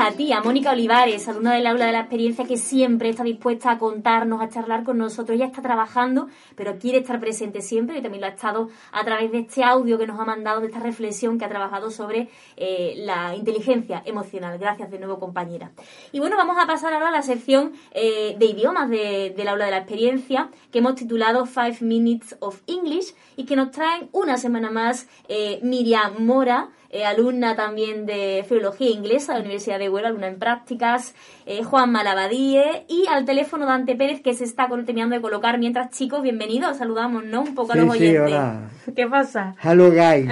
[0.00, 3.70] A ti, a Mónica Olivares, alumna del aula de la experiencia que siempre está dispuesta
[3.70, 5.36] a contarnos, a charlar con nosotros.
[5.36, 9.30] Ella está trabajando, pero quiere estar presente siempre y también lo ha estado a través
[9.30, 12.94] de este audio que nos ha mandado, de esta reflexión que ha trabajado sobre eh,
[12.96, 14.58] la inteligencia emocional.
[14.58, 15.70] Gracias de nuevo, compañera.
[16.12, 19.70] Y bueno, vamos a pasar ahora a la sección eh, de idiomas del aula de
[19.70, 24.70] la experiencia que hemos titulado Five Minutes of English y que nos traen una semana
[24.70, 30.08] más eh, Miriam Mora eh, alumna también de Filología Inglesa de la Universidad de Huelva,
[30.08, 31.14] alumna en prácticas,
[31.46, 35.58] eh, Juan Malabadíe y al teléfono Dante Pérez que se está terminando de colocar.
[35.58, 37.42] Mientras, chicos, bienvenidos, saludamos, ¿no?
[37.42, 38.34] Un poco a los oyentes.
[38.96, 39.54] ¿Qué pasa?
[39.62, 40.28] Hello, guys.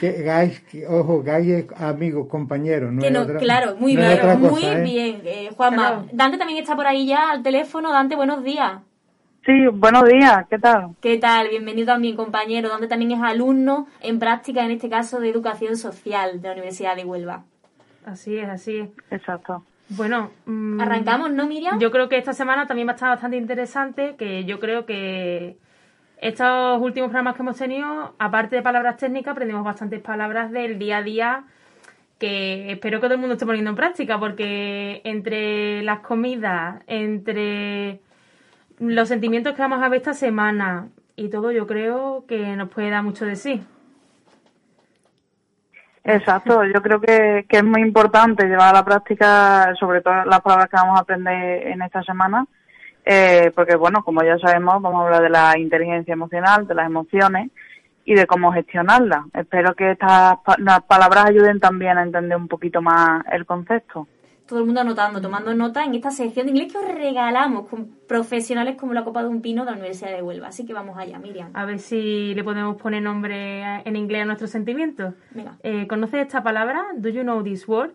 [0.00, 2.92] guys, ojo, guys es amigo, compañero.
[2.92, 4.82] No, claro, muy bien, muy ¿eh?
[4.82, 5.54] bien.
[5.54, 7.90] Juanma, Dante también está por ahí ya al teléfono.
[7.90, 8.82] Dante, buenos días.
[9.50, 10.94] Sí, buenos días, ¿qué tal?
[11.00, 11.48] ¿Qué tal?
[11.48, 16.40] Bienvenido también, compañero, donde también es alumno en práctica, en este caso, de educación social
[16.40, 17.42] de la Universidad de Huelva.
[18.06, 18.90] Así es, así es.
[19.10, 19.64] Exacto.
[19.88, 21.80] Bueno, mm, arrancamos, ¿no, Miriam?
[21.80, 25.56] Yo creo que esta semana también va a estar bastante interesante, que yo creo que
[26.18, 30.98] estos últimos programas que hemos tenido, aparte de palabras técnicas, aprendimos bastantes palabras del día
[30.98, 31.44] a día
[32.20, 38.00] que espero que todo el mundo esté poniendo en práctica, porque entre las comidas, entre
[38.80, 42.90] los sentimientos que vamos a ver esta semana y todo yo creo que nos puede
[42.90, 43.62] dar mucho de sí.
[46.02, 50.70] Exacto, yo creo que, es muy importante llevar a la práctica sobre todo las palabras
[50.70, 52.46] que vamos a aprender en esta semana,
[53.04, 56.86] eh, porque bueno, como ya sabemos, vamos a hablar de la inteligencia emocional, de las
[56.86, 57.50] emociones
[58.06, 59.26] y de cómo gestionarlas.
[59.34, 60.38] Espero que estas
[60.88, 64.08] palabras ayuden también a entender un poquito más el concepto
[64.50, 67.88] todo el mundo anotando, tomando nota en esta sección de inglés que os regalamos con
[68.08, 70.48] profesionales como la Copa de un Pino de la Universidad de Huelva.
[70.48, 71.50] Así que vamos allá, Miriam.
[71.54, 75.14] A ver si le podemos poner nombre en inglés a nuestros sentimientos.
[75.30, 75.56] Venga.
[75.62, 76.84] Eh, ¿Conoces esta palabra?
[76.96, 77.92] ¿Do you know this word?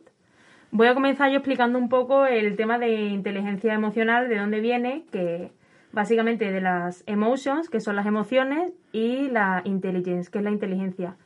[0.72, 5.04] Voy a comenzar yo explicando un poco el tema de inteligencia emocional, de dónde viene,
[5.12, 5.52] que
[5.92, 11.18] básicamente de las emotions, que son las emociones, y la intelligence, que es la inteligencia.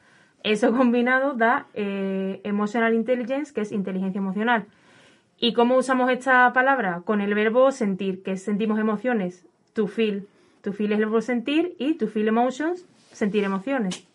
[0.41, 4.65] Eso combinado da eh, emotional intelligence, que es inteligencia emocional.
[5.41, 7.01] ¿Y cómo usamos esta palabra?
[7.05, 9.45] Con el verbo sentir, que sentimos emociones.
[9.73, 10.27] To feel.
[10.63, 14.05] To feel es el verbo sentir y to feel emotions, sentir emociones.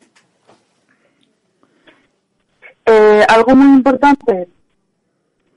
[2.84, 4.48] Eh, algo muy importante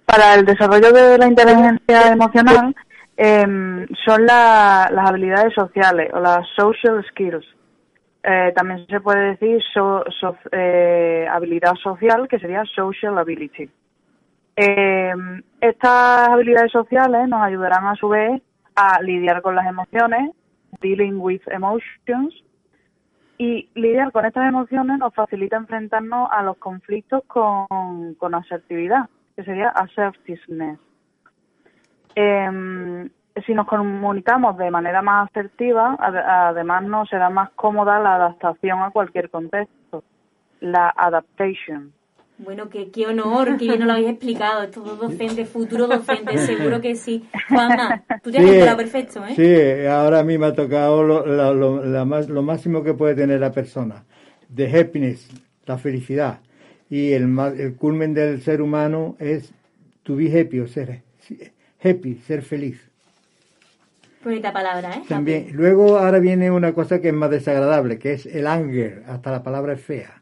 [0.05, 2.73] para el desarrollo de la inteligencia emocional
[3.17, 7.45] em, son las habilidades sociales o las social skills.
[8.23, 9.61] Eh, también se puede decir
[10.53, 13.69] eh, habilidad social, que sería social ability.
[14.59, 15.13] Eh,
[15.61, 18.41] estas habilidades sociales nos ayudarán a su vez
[18.75, 20.31] a lidiar con las emociones,
[20.81, 22.33] dealing with emotions,
[23.37, 29.43] y lidiar con estas emociones nos facilita enfrentarnos a los conflictos con, con asertividad, que
[29.43, 30.79] sería assertiveness.
[32.15, 33.09] Eh,
[33.45, 38.89] si nos comunicamos de manera más asertiva, además nos será más cómoda la adaptación a
[38.89, 40.03] cualquier contexto,
[40.59, 41.93] la adaptation.
[42.39, 44.63] Bueno, qué, qué honor que yo no lo habéis explicado.
[44.63, 47.25] Estos dos docentes, futuros docentes, seguro que sí.
[47.49, 49.33] Juanma, tú te has enterado perfecto, ¿eh?
[49.35, 53.39] Sí, ahora a mí me ha tocado lo, lo, más, lo máximo que puede tener
[53.39, 54.03] la persona.
[54.55, 55.27] The happiness,
[55.65, 56.39] la felicidad.
[56.91, 59.51] Y el, el culmen del ser humano es
[60.03, 61.01] to be happy, o ser
[61.83, 62.79] happy, ser feliz.
[64.23, 65.01] Bonita palabra, ¿eh?
[65.09, 65.49] También.
[65.53, 69.03] Luego ahora viene una cosa que es más desagradable, que es el anger.
[69.07, 70.16] Hasta la palabra es fea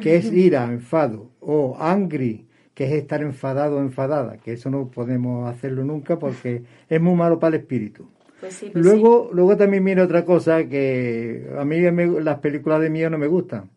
[0.00, 4.90] que es ira, enfado, o angry, que es estar enfadado o enfadada, que eso no
[4.90, 8.08] podemos hacerlo nunca porque es muy malo para el espíritu.
[8.40, 11.80] Pues pues luego, luego también viene otra cosa que a mí
[12.20, 13.70] las películas de miedo no me gustan.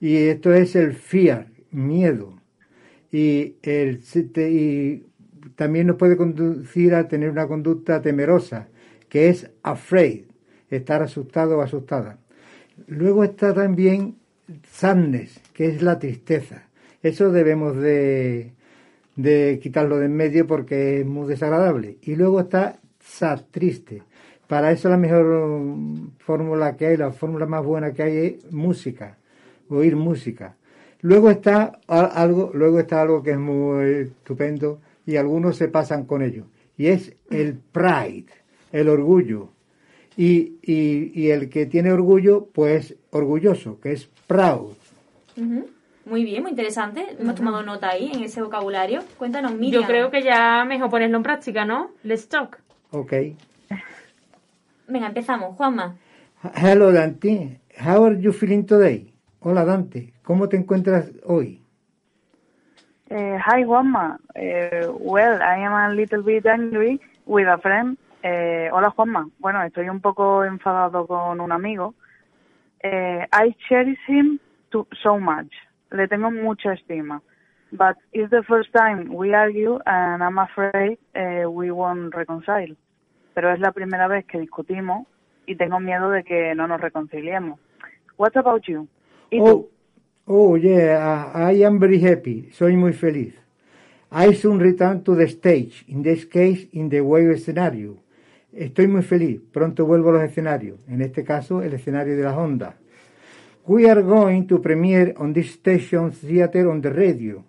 [0.00, 2.34] Y esto es el fear, miedo.
[3.10, 4.00] Y, el,
[4.36, 5.06] y
[5.54, 8.68] también nos puede conducir a tener una conducta temerosa,
[9.08, 10.24] que es afraid,
[10.68, 12.18] estar asustado o asustada.
[12.86, 14.16] Luego está también
[14.70, 16.64] sadness, que es la tristeza.
[17.02, 18.52] Eso debemos de,
[19.16, 21.98] de quitarlo de en medio porque es muy desagradable.
[22.02, 24.02] Y luego está sad, triste.
[24.46, 25.70] Para eso la mejor
[26.18, 29.16] fórmula que hay, la fórmula más buena que hay es música,
[29.68, 30.56] oír música.
[31.00, 36.22] Luego está algo, luego está algo que es muy estupendo y algunos se pasan con
[36.22, 36.44] ello
[36.76, 38.26] y es el pride,
[38.72, 39.50] el orgullo.
[40.16, 44.74] Y, y, el que tiene orgullo, pues orgulloso, que es proud.
[46.04, 47.16] Muy bien, muy interesante.
[47.18, 49.02] Hemos tomado nota ahí en ese vocabulario.
[49.16, 49.82] Cuéntanos, Miriam.
[49.82, 51.92] Yo creo que ya mejor ponerlo en práctica, ¿no?
[52.02, 52.58] Let's talk.
[52.90, 53.12] Ok.
[54.88, 55.56] Venga, empezamos.
[55.56, 55.96] Juanma.
[56.54, 57.60] Hello, Dante.
[57.80, 59.14] How are you feeling today?
[59.40, 60.12] Hola, Dante.
[60.22, 61.62] ¿Cómo te encuentras hoy?
[63.10, 64.18] Uh, hi, Juanma.
[64.34, 67.96] Uh, well, I am a little bit angry with a friend.
[68.24, 69.28] Uh, hola, Juanma.
[69.38, 71.94] Bueno, estoy un poco enfadado con un amigo.
[72.84, 74.38] I cherish him
[74.70, 75.52] too, so much.
[75.90, 77.22] Le tengo mucha estima.
[77.72, 80.98] But it's the first time we argue and I'm afraid
[81.48, 82.76] we won't reconcile
[83.34, 85.06] pero es la primera vez que discutimos
[85.46, 87.58] y tengo miedo de que no nos reconciliemos.
[88.18, 88.86] What about you?
[89.40, 89.68] oh,
[90.26, 92.50] oh, yeah, I am very happy.
[92.52, 93.34] Soy muy feliz.
[94.10, 97.96] I soon return to the stage, in this case, in the wave scenario.
[98.52, 99.40] Estoy muy feliz.
[99.52, 100.78] Pronto vuelvo a los escenarios.
[100.88, 102.74] En este caso, el escenario de las ondas.
[103.66, 107.44] We are going to premiere on this station theater on the radio.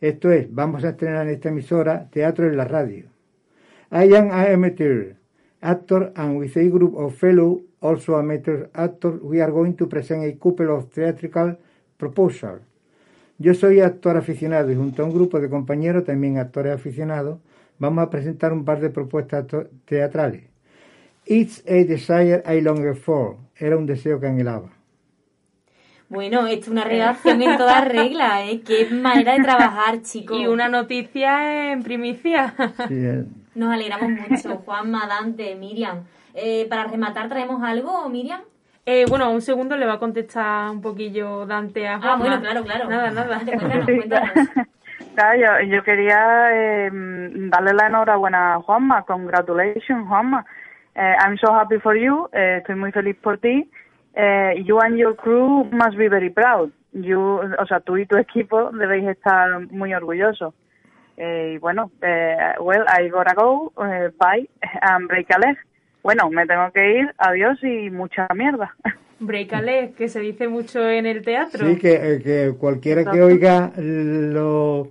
[0.00, 3.04] Esto es, vamos a estrenar en esta emisora teatro en la radio.
[3.92, 5.14] I am a amateur
[5.60, 10.24] actor, and with a group of fellow, also amateur actors, we are going to present
[10.24, 11.56] a couple of theatrical
[11.96, 12.62] proposals.
[13.38, 17.38] Yo soy actor aficionado y junto a un grupo de compañeros, también actores aficionados,
[17.82, 19.44] vamos a presentar un par de propuestas
[19.84, 20.44] teatrales.
[21.26, 23.36] It's a desire I longer for.
[23.56, 24.70] Era un deseo que anhelaba.
[26.08, 28.60] Bueno, esto es una redacción en toda regla, ¿eh?
[28.60, 30.38] Qué manera de trabajar, chicos.
[30.38, 32.54] Y una noticia en primicia.
[32.86, 33.24] Sí, eh.
[33.54, 36.04] Nos alegramos mucho, Juanma, Dante, Miriam.
[36.34, 38.42] Eh, para rematar, ¿traemos algo, Miriam?
[38.86, 42.12] Eh, bueno, un segundo le va a contestar un poquillo Dante a Juanma.
[42.12, 42.88] Ah, bueno, claro, claro.
[42.88, 43.40] Nada, nada.
[43.44, 44.30] Cuéntanos, cuéntanos.
[45.14, 49.02] Claro, yo, quería eh, darle la enhorabuena a Juanma.
[49.02, 50.44] Congratulations, Juanma.
[50.94, 52.28] Eh, I'm so happy for you.
[52.32, 53.70] Eh, estoy muy feliz por ti.
[54.14, 56.70] Eh, you and your crew must be very proud.
[56.92, 60.54] You, o sea, tú y tu equipo debéis estar muy orgullosos.
[61.18, 63.72] Eh, y bueno, eh, well, I gotta go,
[64.18, 64.48] bye,
[64.80, 65.58] and break a leg.
[66.02, 68.74] Bueno, me tengo que ir, adiós y mucha mierda.
[69.26, 71.66] Break a leg, que se dice mucho en el teatro.
[71.66, 74.90] Sí, que, que cualquiera que oiga lo,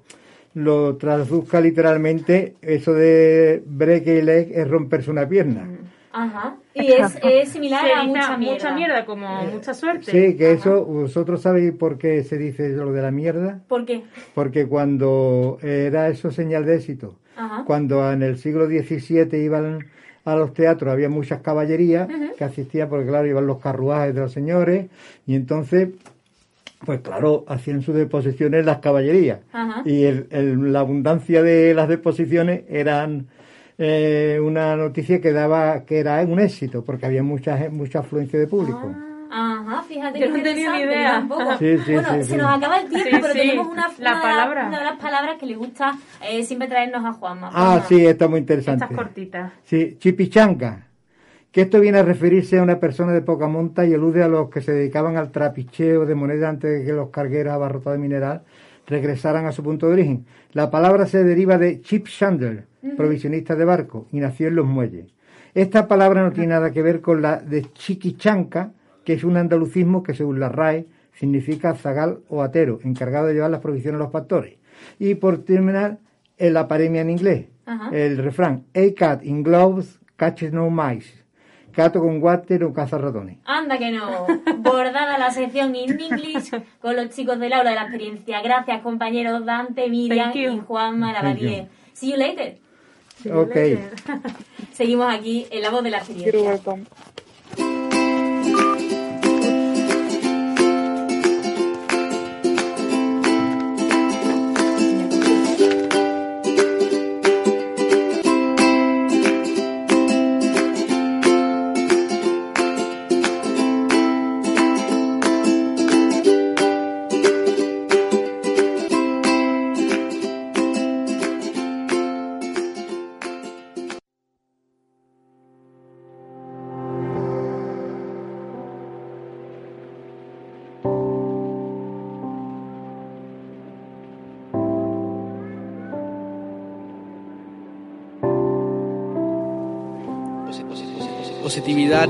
[0.54, 5.68] lo traduzca literalmente, eso de break a leg es romperse una pierna.
[6.14, 6.56] Ajá.
[6.74, 8.54] Y es, es similar a mucha mierda.
[8.54, 10.12] Mucha mierda, como mucha suerte.
[10.12, 13.62] Sí, que eso, ¿vosotros sabéis por qué se dice lo de la mierda?
[13.68, 14.04] ¿Por qué?
[14.34, 17.16] Porque cuando era eso señal de éxito,
[17.66, 19.86] cuando en el siglo XVII iban
[20.26, 22.08] a los teatros, había muchas caballerías
[22.38, 24.88] que asistían, porque claro, iban los carruajes de los señores,
[25.26, 25.90] y entonces
[26.86, 29.40] pues claro, hacían sus deposiciones las caballerías.
[29.86, 33.28] Y el, la abundancia de las deposiciones eran
[33.78, 38.48] eh, una noticia que daba que era un éxito porque había mucha mucha afluencia de
[38.48, 38.94] público.
[38.96, 41.28] Ah, ajá, fíjate Yo no tenía ni idea.
[41.60, 44.68] Sí, sí, bueno, se nos acaba el tiempo, pero tenemos una, la palabra.
[44.68, 47.50] una de las palabras que le gusta eh, siempre traernos a Juanma.
[47.54, 48.84] Ah, sí, está muy interesante.
[48.84, 49.52] Estas cortitas.
[49.64, 50.88] Sí, chipichanga.
[51.52, 54.50] Que esto viene a referirse a una persona de poca monta y elude a los
[54.50, 58.44] que se dedicaban al trapicheo de moneda antes de que los cargueros abarrotados de mineral
[58.88, 60.26] regresaran a su punto de origen.
[60.54, 62.66] La palabra se deriva de chip chandler,
[62.98, 65.08] provisionista de barco, y nació en los muelles.
[65.54, 68.72] Esta palabra no tiene nada que ver con la de chiquichanca,
[69.04, 73.52] que es un andalucismo que según la RAE significa zagal o atero, encargado de llevar
[73.52, 74.56] las provisiones a los pastores.
[75.00, 76.00] Y por terminar,
[76.38, 77.46] el aparemia en inglés,
[77.92, 81.22] el refrán, A cat in gloves catches no mice.
[81.72, 83.38] Cato con water o caza ratones.
[83.46, 84.28] Anda que no.
[84.58, 88.42] Bordada la sección in English con los chicos del aula de la experiencia.
[88.42, 91.70] Gracias, compañeros Dante, Miriam y Juan Maravadier.
[91.94, 92.58] See you later.
[93.32, 93.56] ok.
[94.74, 96.60] Seguimos aquí en la voz de la experiencia.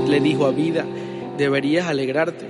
[0.00, 0.84] Le dijo a vida,
[1.36, 2.46] deberías alegrarte.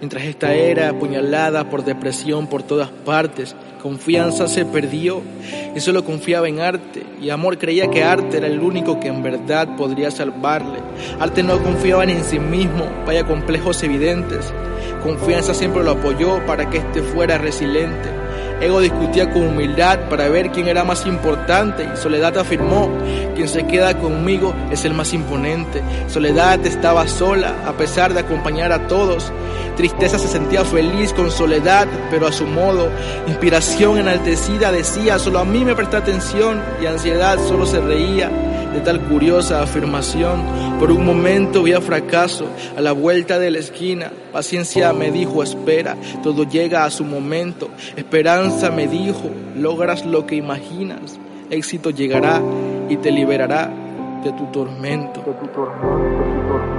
[0.00, 5.22] Mientras esta era apuñalada por depresión por todas partes, confianza se perdió
[5.74, 9.22] y solo confiaba en arte y amor creía que arte era el único que en
[9.22, 10.78] verdad podría salvarle.
[11.20, 14.52] Arte no confiaba en sí mismo, vaya complejos evidentes.
[15.02, 18.23] Confianza siempre lo apoyó para que éste fuera resiliente.
[18.64, 22.90] Ego discutía con humildad para ver quién era más importante Soledad afirmó,
[23.34, 25.82] quien se queda conmigo es el más imponente.
[26.08, 29.32] Soledad estaba sola a pesar de acompañar a todos.
[29.76, 32.90] Tristeza se sentía feliz con soledad, pero a su modo.
[33.26, 38.30] Inspiración enaltecida decía, solo a mí me presta atención y ansiedad solo se reía
[38.74, 40.42] de tal curiosa afirmación.
[40.78, 42.46] Por un momento vi a fracaso
[42.76, 44.10] a la vuelta de la esquina.
[44.32, 47.70] Paciencia me dijo, espera, todo llega a su momento.
[47.96, 51.18] Esperanza me dijo, logras lo que imaginas.
[51.50, 52.42] Éxito llegará
[52.88, 53.70] y te liberará
[54.24, 55.20] de tu tormento.
[55.20, 56.73] De tu tormento.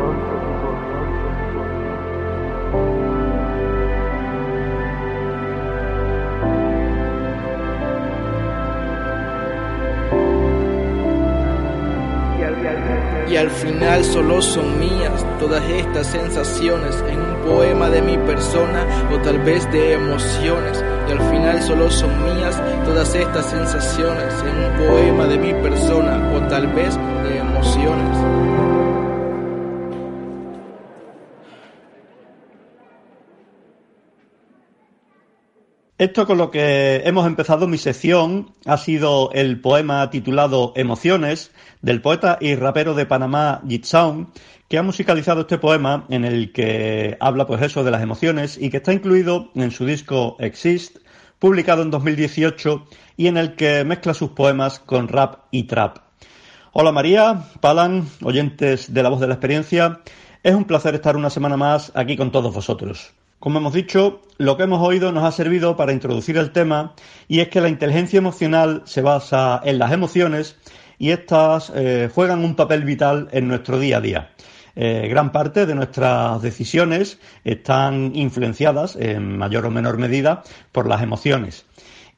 [13.35, 18.85] Y al final solo son mías todas estas sensaciones en un poema de mi persona
[19.11, 24.55] o tal vez de emociones y al final solo son mías todas estas sensaciones en
[24.63, 28.44] un poema de mi persona o tal vez de emociones.
[35.97, 42.01] Esto con lo que hemos empezado mi sección ha sido el poema titulado Emociones del
[42.01, 44.27] poeta y rapero de Panamá Jitsaun,
[44.67, 48.69] que ha musicalizado este poema en el que habla pues eso de las emociones y
[48.69, 50.97] que está incluido en su disco Exist,
[51.39, 55.99] publicado en 2018 y en el que mezcla sus poemas con rap y trap.
[56.73, 60.01] Hola María, Palan, oyentes de La Voz de la Experiencia,
[60.43, 63.13] es un placer estar una semana más aquí con todos vosotros.
[63.39, 66.93] Como hemos dicho, lo que hemos oído nos ha servido para introducir el tema
[67.27, 70.57] y es que la inteligencia emocional se basa en las emociones
[70.97, 74.31] y estas eh, juegan un papel vital en nuestro día a día.
[74.75, 81.01] Eh, gran parte de nuestras decisiones están influenciadas en mayor o menor medida por las
[81.01, 81.65] emociones.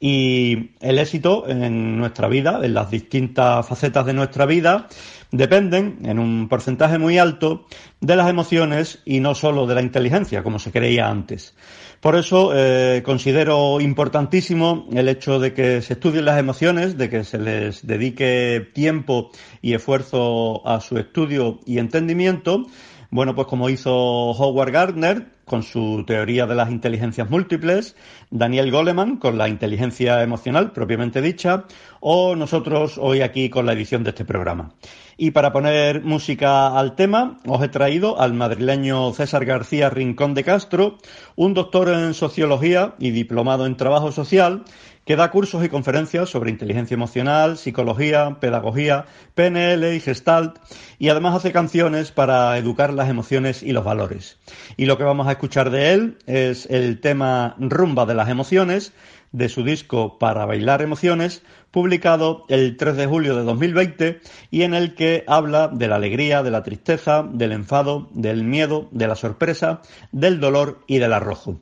[0.00, 4.86] Y el éxito en nuestra vida, en las distintas facetas de nuestra vida,
[5.32, 7.66] dependen en un porcentaje muy alto
[8.00, 11.54] de las emociones y no solo de la inteligencia, como se creía antes.
[12.00, 17.24] Por eso eh, considero importantísimo el hecho de que se estudien las emociones, de que
[17.24, 19.30] se les dedique tiempo
[19.62, 22.66] y esfuerzo a su estudio y entendimiento.
[23.10, 27.96] Bueno, pues como hizo Howard Gardner con su teoría de las inteligencias múltiples,
[28.30, 31.64] Daniel Goleman con la inteligencia emocional propiamente dicha,
[32.00, 34.74] o nosotros hoy aquí con la edición de este programa.
[35.16, 40.44] Y para poner música al tema, os he traído al madrileño César García Rincón de
[40.44, 40.98] Castro,
[41.34, 44.64] un doctor en sociología y diplomado en trabajo social,
[45.08, 50.58] que da cursos y conferencias sobre inteligencia emocional, psicología, pedagogía, PNL y gestalt,
[50.98, 54.36] y además hace canciones para educar las emociones y los valores.
[54.76, 58.92] Y lo que vamos a escuchar de él es el tema Rumba de las emociones,
[59.32, 64.74] de su disco Para bailar emociones, publicado el 3 de julio de 2020 y en
[64.74, 69.16] el que habla de la alegría, de la tristeza, del enfado, del miedo, de la
[69.16, 69.80] sorpresa,
[70.12, 71.58] del dolor y del arrojo.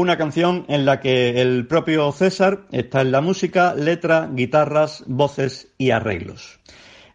[0.00, 5.74] Una canción en la que el propio César está en la música, letra, guitarras, voces
[5.76, 6.58] y arreglos.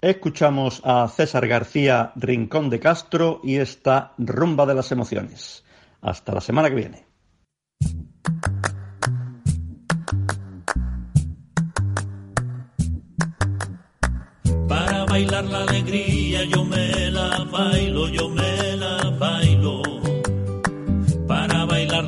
[0.02, 5.66] Escuchamos a César García Rincón de Castro y esta rumba de las emociones.
[6.00, 7.06] Hasta la semana que viene.
[15.10, 20.05] bailar la alegría, yo me la bailo, yo me la bailo.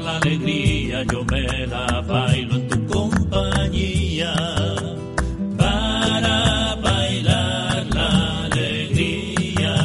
[0.08, 4.34] La alegría, yo me la bailo en tu compañía.
[5.58, 9.76] Para bailar la alegría.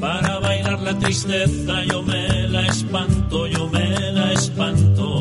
[0.00, 5.20] Para bailar la tristeza, yo me la espanto, yo me la espanto.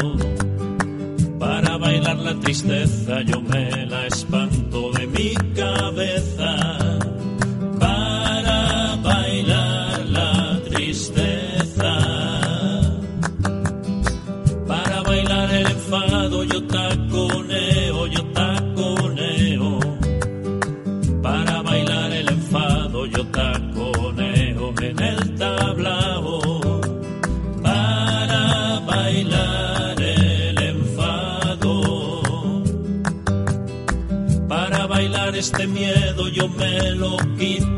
[1.38, 4.61] Para bailar la tristeza, yo me la espanto
[37.02, 37.71] lo quito,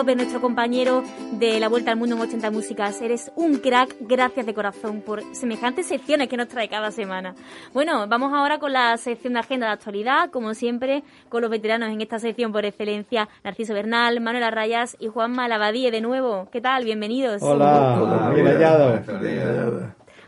[0.00, 3.02] López, nuestro compañero de la Vuelta al Mundo en 80 Músicas.
[3.02, 7.34] Eres un crack, gracias de corazón por semejantes secciones que nos trae cada semana.
[7.74, 11.90] Bueno, vamos ahora con la sección de agenda de actualidad, como siempre, con los veteranos
[11.90, 16.48] en esta sección por excelencia, Narciso Bernal, Manuel Arrayas y Juanma Lavadie de nuevo.
[16.50, 16.86] ¿Qué tal?
[16.86, 17.42] Bienvenidos.
[17.42, 19.02] Hola, bien hallado.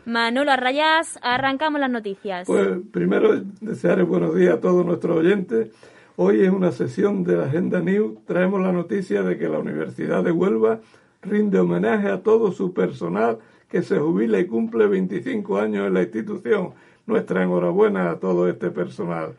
[0.05, 2.45] Manolo Arrayas, arrancamos las noticias.
[2.45, 5.69] Pues primero desearles buenos días a todos nuestros oyentes.
[6.15, 8.19] Hoy es una sesión de la Agenda News.
[8.27, 10.79] Traemos la noticia de que la Universidad de Huelva
[11.23, 16.03] rinde homenaje a todo su personal que se jubila y cumple 25 años en la
[16.03, 16.73] institución.
[17.07, 19.33] Nuestra enhorabuena a todo este personal.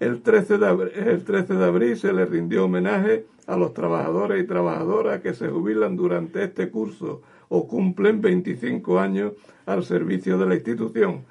[0.00, 4.44] El 13 de abril, el 13 de abril se le rindió homenaje a los trabajadores
[4.44, 9.32] y trabajadoras que se jubilan durante este curso o cumplen 25 años
[9.64, 11.24] al servicio de la institución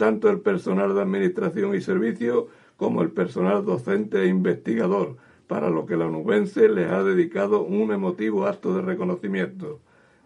[0.00, 2.48] tanto el personal de administración y servicio
[2.80, 5.16] como el personal docente e investigador,
[5.46, 9.80] para lo que la onubense les ha dedicado un emotivo acto de reconocimiento.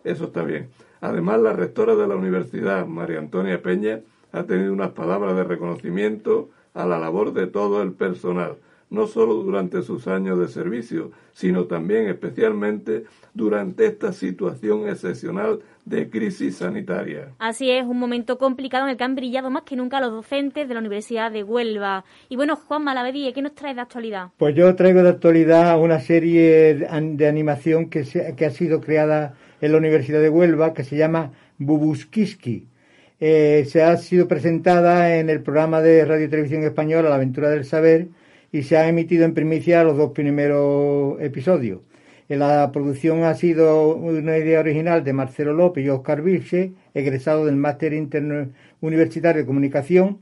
[0.04, 0.68] Eso está bien.
[1.00, 6.50] Además, la rectora de la universidad, María Antonia Peña, ha tenido unas palabras de reconocimiento
[6.74, 8.58] a la labor de todo el personal,
[8.90, 13.04] no solo durante sus años de servicio, sino también especialmente
[13.34, 17.28] durante esta situación excepcional de crisis sanitaria.
[17.38, 20.68] Así es, un momento complicado en el que han brillado más que nunca los docentes
[20.68, 22.04] de la Universidad de Huelva.
[22.28, 24.28] Y bueno, Juan Malavedí, ¿qué nos trae de actualidad?
[24.38, 29.34] Pues yo traigo de actualidad una serie de animación que, se- que ha sido creada
[29.60, 32.66] en la Universidad de Huelva que se llama Bubuskiski.
[33.20, 37.48] Eh, se ha sido presentada en el programa de Radio y Televisión Española La Aventura
[37.50, 38.08] del Saber
[38.54, 41.80] y se ha emitido en primicia los dos primeros episodios.
[42.28, 47.56] La producción ha sido una idea original de Marcelo López y Oscar Vilche, egresado del
[47.56, 48.50] Máster Interno
[48.80, 50.18] Universitario de Comunicación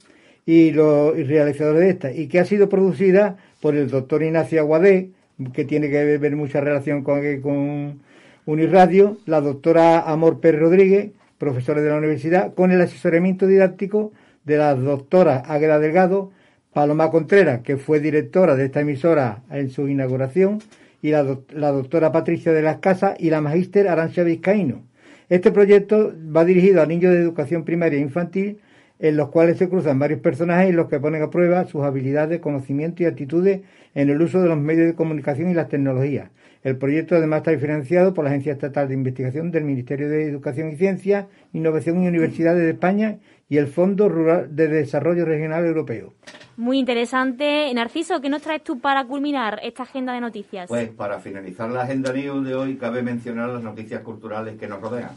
[0.47, 5.11] y los realizadores de esta, y que ha sido producida por el doctor Ignacio Aguadé,
[5.53, 8.01] que tiene que ver mucha relación con, con
[8.47, 14.11] Uniradio, la doctora Amor Pérez Rodríguez, profesora de la universidad, con el asesoramiento didáctico
[14.47, 16.31] de la doctora Águeda Delgado,
[16.73, 20.61] Paloma Contreras, que fue directora de esta emisora en su inauguración,
[21.03, 24.83] y la, doc- la doctora Patricia de las Casas y la magíster Arancia Vizcaíno.
[25.29, 28.59] Este proyecto va dirigido a niños de educación primaria e infantil,
[29.01, 32.39] en los cuales se cruzan varios personajes y los que ponen a prueba sus habilidades,
[32.39, 33.63] conocimientos y actitudes
[33.97, 36.31] en el uso de los medios de comunicación y las tecnologías.
[36.63, 40.71] El proyecto además está financiado por la Agencia Estatal de Investigación del Ministerio de Educación
[40.71, 43.19] y Ciencia, Innovación y Universidades de España
[43.53, 46.15] y el Fondo Rural de Desarrollo Regional Europeo.
[46.57, 47.71] Muy interesante.
[47.75, 50.69] Narciso, ¿qué nos traes tú para culminar esta agenda de noticias?
[50.69, 54.81] Pues para finalizar la agenda news de hoy cabe mencionar las noticias culturales que nos
[54.81, 55.11] rodean.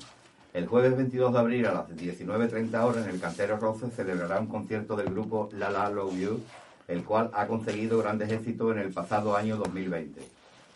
[0.53, 4.47] El jueves 22 de abril a las 19.30 horas en el Cantero Roce celebrará un
[4.47, 6.41] concierto del grupo La La Love You,
[6.89, 10.19] el cual ha conseguido grandes éxitos en el pasado año 2020.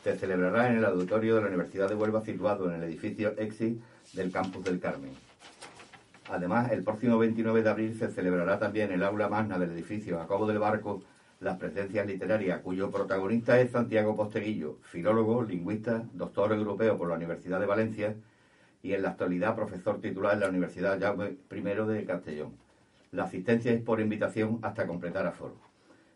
[0.06, 3.82] Se celebrará en el auditorio de la Universidad de Huelva situado en el edificio EXI
[4.14, 5.12] del Campus del Carmen.
[6.30, 10.46] Además, el próximo 29 de abril se celebrará también el aula magna del edificio Jacobo
[10.46, 11.02] del Barco
[11.40, 17.62] las presencias literarias, cuyo protagonista es Santiago Posteguillo, filólogo, lingüista, doctor europeo por la Universidad
[17.62, 18.16] de Valencia
[18.84, 22.52] y en la actualidad profesor titular en la Universidad Jaume I de Castellón.
[23.12, 25.56] La asistencia es por invitación hasta completar aforo.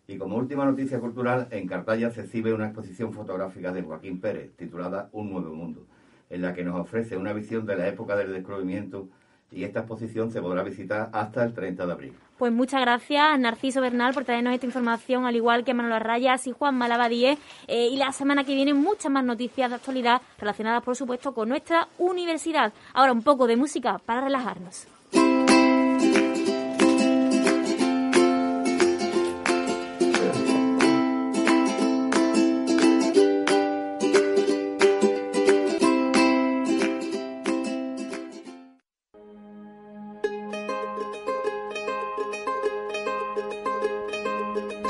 [0.07, 4.51] Y como última noticia cultural, en Cartaya se exhibe una exposición fotográfica de Joaquín Pérez,
[4.57, 5.87] titulada Un Nuevo Mundo,
[6.29, 9.07] en la que nos ofrece una visión de la época del descubrimiento
[9.53, 12.13] y esta exposición se podrá visitar hasta el 30 de abril.
[12.37, 16.51] Pues muchas gracias, Narciso Bernal, por traernos esta información, al igual que Manolo Arrayas y
[16.51, 17.37] Juan Malabadíe.
[17.67, 21.49] Eh, y la semana que viene muchas más noticias de actualidad relacionadas, por supuesto, con
[21.49, 22.73] nuestra universidad.
[22.93, 24.87] Ahora un poco de música para relajarnos.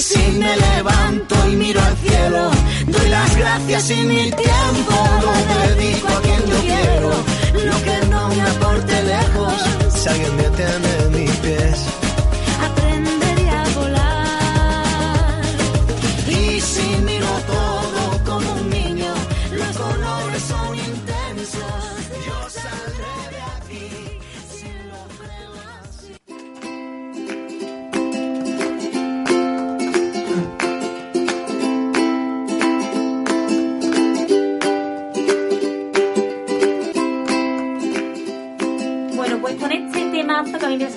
[0.00, 2.50] Si me levanto y miro al cielo,
[2.86, 7.10] doy las gracias y mi tiempo lo dedico a quien yo quiero.
[7.66, 9.52] Lo que no me aporte lejos,
[9.94, 11.84] si alguien me tiene mis pies.
[12.64, 13.29] Aprenderé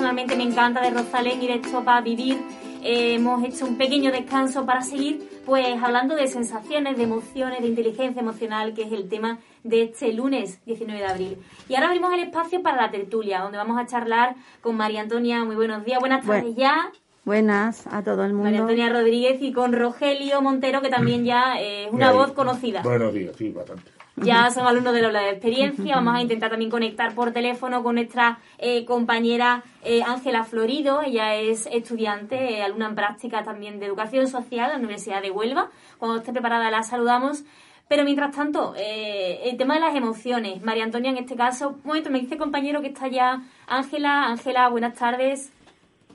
[0.03, 2.37] personalmente me encanta de Rosalén y de esto para vivir,
[2.83, 7.67] eh, hemos hecho un pequeño descanso para seguir pues hablando de sensaciones, de emociones, de
[7.67, 11.37] inteligencia emocional, que es el tema de este lunes 19 de abril.
[11.69, 15.45] Y ahora abrimos el espacio para la tertulia, donde vamos a charlar con María Antonia.
[15.45, 16.91] Muy buenos días, buenas tardes ya.
[17.23, 18.43] Buenas a todo el mundo.
[18.43, 22.81] María Antonia Rodríguez y con Rogelio Montero, que también ya eh, es una voz conocida.
[22.81, 23.89] Buenos días, sí, bastante.
[24.15, 25.95] Ya son alumnos del aula de experiencia.
[25.95, 31.01] Vamos a intentar también conectar por teléfono con nuestra eh, compañera eh, Ángela Florido.
[31.01, 35.31] Ella es estudiante, eh, alumna en práctica también de educación social en la Universidad de
[35.31, 35.69] Huelva.
[35.97, 37.43] Cuando esté preparada la saludamos.
[37.87, 40.61] Pero mientras tanto, eh, el tema de las emociones.
[40.61, 44.27] María Antonia, en este caso, un momento, me dice compañero que está ya Ángela.
[44.27, 45.51] Ángela, buenas tardes.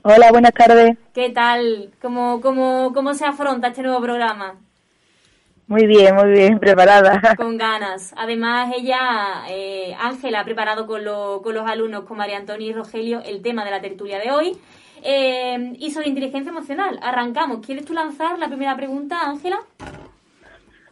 [0.01, 0.97] Hola, buenas tardes.
[1.13, 1.91] ¿Qué tal?
[2.01, 4.55] ¿Cómo, cómo, ¿Cómo se afronta este nuevo programa?
[5.69, 7.21] Muy bien, muy bien, preparada.
[7.37, 8.13] Con ganas.
[8.17, 12.73] Además, ella, eh, Ángela, ha preparado con, lo- con los alumnos, con María Antonia y
[12.73, 14.57] Rogelio, el tema de la tertulia de hoy.
[15.03, 16.99] Eh, y sobre inteligencia emocional.
[17.03, 17.63] Arrancamos.
[17.65, 19.59] ¿Quieres tú lanzar la primera pregunta, Ángela?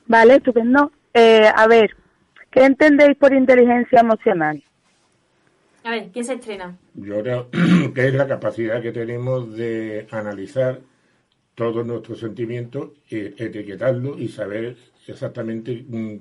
[0.05, 0.91] Vale, estupendo.
[1.13, 1.97] Eh, a ver,
[2.51, 4.63] ¿qué entendéis por inteligencia emocional?
[5.83, 6.75] A ver, ¿quién se estrena?
[6.93, 7.47] Yo creo
[7.95, 10.79] que es la capacidad que tenemos de analizar
[11.57, 14.77] todos nuestros sentimientos, e- etiquetarlos y saber
[15.07, 16.15] exactamente mm,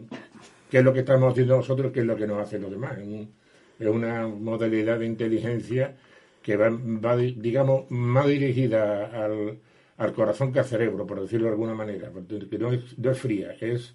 [0.71, 2.99] qué es lo que estamos haciendo nosotros, qué es lo que nos hacen los demás.
[2.99, 3.31] Es un-
[3.79, 5.95] Es una modalidad de inteligencia
[6.43, 9.59] que va, va di- digamos, más dirigida al,
[9.99, 13.11] al corazón que al cerebro, por decirlo de alguna manera, porque que no es, no
[13.11, 13.95] es fría, es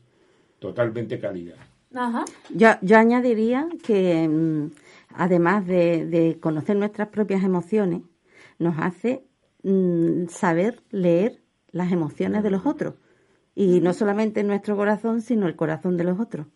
[0.59, 1.55] totalmente cálida.
[1.95, 2.25] Ajá.
[2.53, 4.67] Yo, yo añadiría que mm,
[5.15, 8.01] además de, de conocer nuestras propias emociones,
[8.59, 9.23] nos hace
[9.63, 11.41] mm, saber leer
[11.71, 12.95] las emociones de los otros.
[13.55, 16.47] Y no solamente nuestro corazón, sino el corazón de los otros.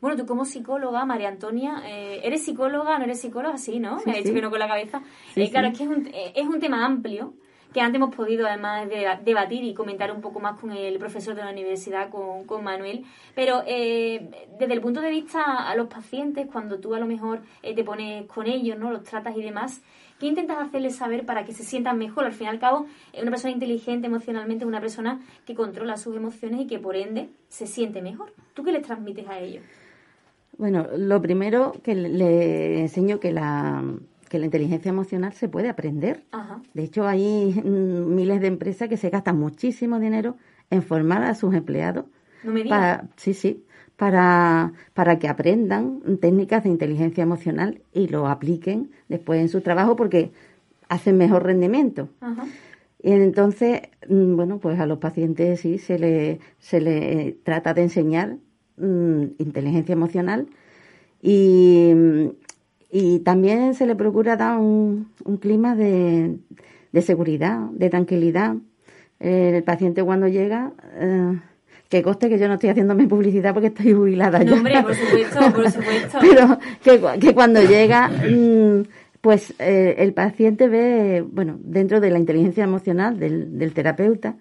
[0.00, 2.98] Bueno, tú como psicóloga, María Antonia, eh, ¿eres psicóloga?
[2.98, 3.56] ¿No eres psicóloga?
[3.56, 3.98] Sí, ¿no?
[4.00, 4.34] Sí, Me ha dicho sí.
[4.34, 5.02] que no con la cabeza.
[5.34, 7.34] Sí, Eh, claro, es que es un, eh, es un tema amplio
[7.72, 11.34] que antes hemos podido además de- debatir y comentar un poco más con el profesor
[11.34, 13.04] de la universidad, con, con Manuel.
[13.34, 14.30] Pero eh,
[14.60, 17.82] desde el punto de vista a los pacientes, cuando tú a lo mejor eh, te
[17.82, 18.92] pones con ellos, ¿no?
[18.92, 19.82] Los tratas y demás,
[20.18, 22.24] ¿qué intentas hacerles saber para que se sientan mejor?
[22.24, 22.86] Al fin y al cabo,
[23.20, 27.28] una persona inteligente emocionalmente es una persona que controla sus emociones y que por ende
[27.48, 28.32] se siente mejor.
[28.54, 29.62] ¿Tú qué les transmites a ellos?
[30.56, 33.82] Bueno, lo primero que le- enseño que la,
[34.28, 36.22] que la inteligencia emocional se puede aprender.
[36.30, 36.60] Ajá.
[36.74, 40.36] De hecho, hay miles de empresas que se gastan muchísimo dinero
[40.70, 42.04] en formar a sus empleados.
[42.44, 42.78] No me digas.
[42.78, 43.64] para, sí, sí,
[43.96, 49.96] para, para que aprendan técnicas de inteligencia emocional y lo apliquen después en su trabajo
[49.96, 50.32] porque
[50.88, 52.08] hacen mejor rendimiento.
[52.20, 52.46] Ajá.
[53.04, 57.74] Y entonces, mm, bueno, pues a los pacientes sí se le, se le eh, trata
[57.74, 58.38] de enseñar
[58.78, 60.46] mm, inteligencia emocional
[61.20, 61.92] y,
[62.90, 66.38] y también se le procura dar un, un clima de,
[66.92, 68.56] de seguridad, de tranquilidad.
[69.20, 71.38] El paciente cuando llega, eh,
[71.94, 74.52] que coste que yo no estoy haciéndome publicidad porque estoy jubilada No, ya.
[74.54, 76.18] hombre, por supuesto, por supuesto.
[76.20, 78.82] Pero que, cu- que cuando llega, mm,
[79.20, 84.36] pues eh, el paciente ve, bueno, dentro de la inteligencia emocional del, del terapeuta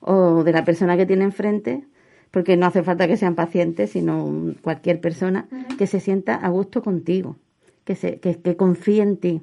[0.00, 1.82] o de la persona que tiene enfrente,
[2.30, 5.46] porque no hace falta que sean pacientes, sino cualquier persona,
[5.78, 7.36] que se sienta a gusto contigo,
[7.84, 9.40] que, se, que, que confíe en ti,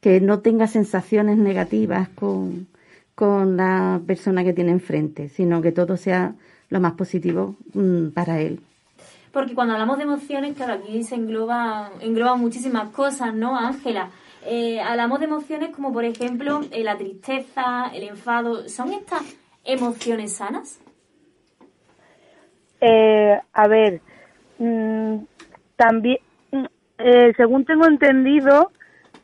[0.00, 2.66] que no tenga sensaciones negativas con,
[3.14, 6.34] con la persona que tiene enfrente, sino que todo sea
[6.68, 8.60] lo más positivo mm, para él.
[9.32, 14.08] Porque cuando hablamos de emociones, claro, aquí se engloba, engloban muchísimas cosas, ¿no, Ángela?
[14.46, 18.68] Eh, hablamos de emociones como, por ejemplo, eh, la tristeza, el enfado.
[18.68, 19.22] ¿Son estas
[19.64, 20.78] emociones sanas?
[22.80, 24.00] Eh, a ver,
[24.58, 25.16] mm,
[25.76, 26.18] también,
[26.52, 26.64] mm,
[26.98, 28.70] eh, según tengo entendido,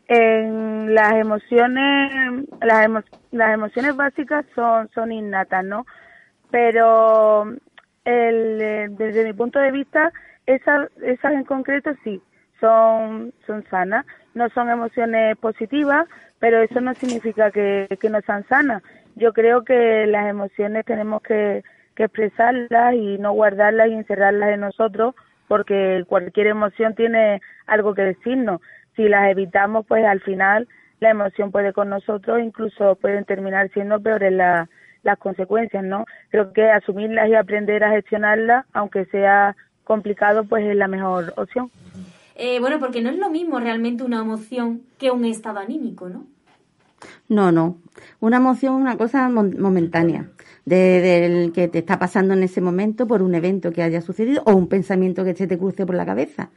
[0.08, 5.86] en las emociones, las, emo- las emociones básicas son, son innatas, ¿no?
[6.52, 7.44] Pero
[8.04, 10.12] el, eh, desde mi punto de vista,
[10.46, 12.20] esas, esas en concreto sí,
[12.60, 14.06] son, son sanas.
[14.34, 16.06] No son emociones positivas,
[16.38, 18.82] pero eso no significa que, no sean sanas.
[19.16, 21.64] Yo creo que las emociones tenemos que,
[21.96, 25.14] que expresarlas y no guardarlas y encerrarlas en nosotros,
[25.48, 28.60] porque cualquier emoción tiene algo que decirnos.
[28.94, 30.68] Si las evitamos, pues al final
[31.00, 34.68] la emoción puede con nosotros, incluso pueden terminar siendo peores la-
[35.02, 36.04] las consecuencias, ¿no?
[36.30, 41.70] Creo que asumirlas y aprender a gestionarlas, aunque sea complicado, pues es la mejor opción.
[42.36, 46.24] Eh, bueno, porque no es lo mismo realmente una emoción que un estado anímico, ¿no?
[47.28, 47.76] No, no.
[48.20, 50.28] Una emoción es una cosa mon- momentánea,
[50.64, 54.42] de, del que te está pasando en ese momento por un evento que haya sucedido
[54.46, 56.50] o un pensamiento que se te cruce por la cabeza.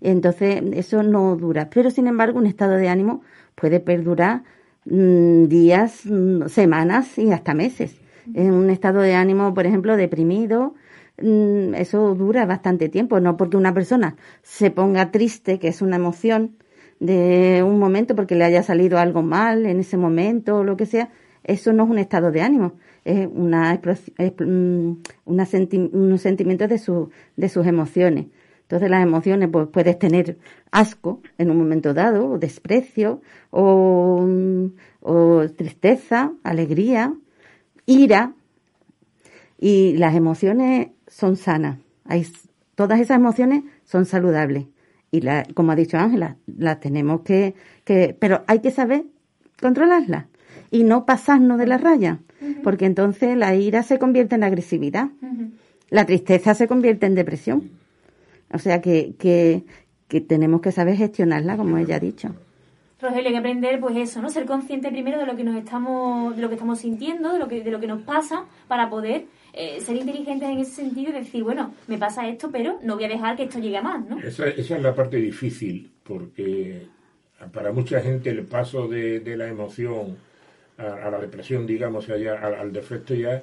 [0.00, 1.68] Entonces, eso no dura.
[1.70, 3.22] Pero, sin embargo, un estado de ánimo
[3.54, 4.42] puede perdurar
[4.90, 7.96] días, mm, semanas y hasta meses.
[8.34, 10.74] En un estado de ánimo, por ejemplo, deprimido,
[11.22, 13.20] mm, eso dura bastante tiempo.
[13.20, 16.56] No porque una persona se ponga triste, que es una emoción,
[17.00, 20.86] de un momento porque le haya salido algo mal en ese momento o lo que
[20.86, 21.08] sea,
[21.44, 22.74] eso no es un estado de ánimo,
[23.04, 23.80] es una,
[24.38, 24.92] mm,
[25.24, 25.46] una
[26.68, 28.26] de, su, de sus emociones.
[28.70, 30.38] Entonces las emociones, pues puedes tener
[30.70, 34.24] asco en un momento dado, o desprecio, o,
[35.00, 37.12] o tristeza, alegría,
[37.86, 38.32] ira,
[39.58, 41.78] y las emociones son sanas.
[42.04, 42.24] Hay,
[42.76, 44.66] todas esas emociones son saludables.
[45.10, 49.02] Y la, como ha dicho Ángela, las tenemos que, que, pero hay que saber
[49.60, 50.26] controlarlas
[50.70, 52.20] y no pasarnos de la raya,
[52.62, 55.08] porque entonces la ira se convierte en agresividad,
[55.88, 57.79] la tristeza se convierte en depresión.
[58.52, 59.64] O sea que, que,
[60.08, 62.34] que tenemos que saber gestionarla, como ella ha dicho.
[63.00, 64.28] Rogelio, hay que aprender, pues eso, ¿no?
[64.28, 67.48] Ser consciente primero de lo que nos estamos, de lo que estamos sintiendo, de lo
[67.48, 69.24] que, de lo que nos pasa, para poder
[69.54, 73.04] eh, ser inteligentes en ese sentido y decir, bueno, me pasa esto, pero no voy
[73.04, 74.18] a dejar que esto llegue a más, ¿no?
[74.18, 76.86] Esa, esa es la parte difícil, porque
[77.54, 80.18] para mucha gente el paso de, de la emoción
[80.76, 83.42] a, a la depresión, digamos, allá, al, al defecto ya,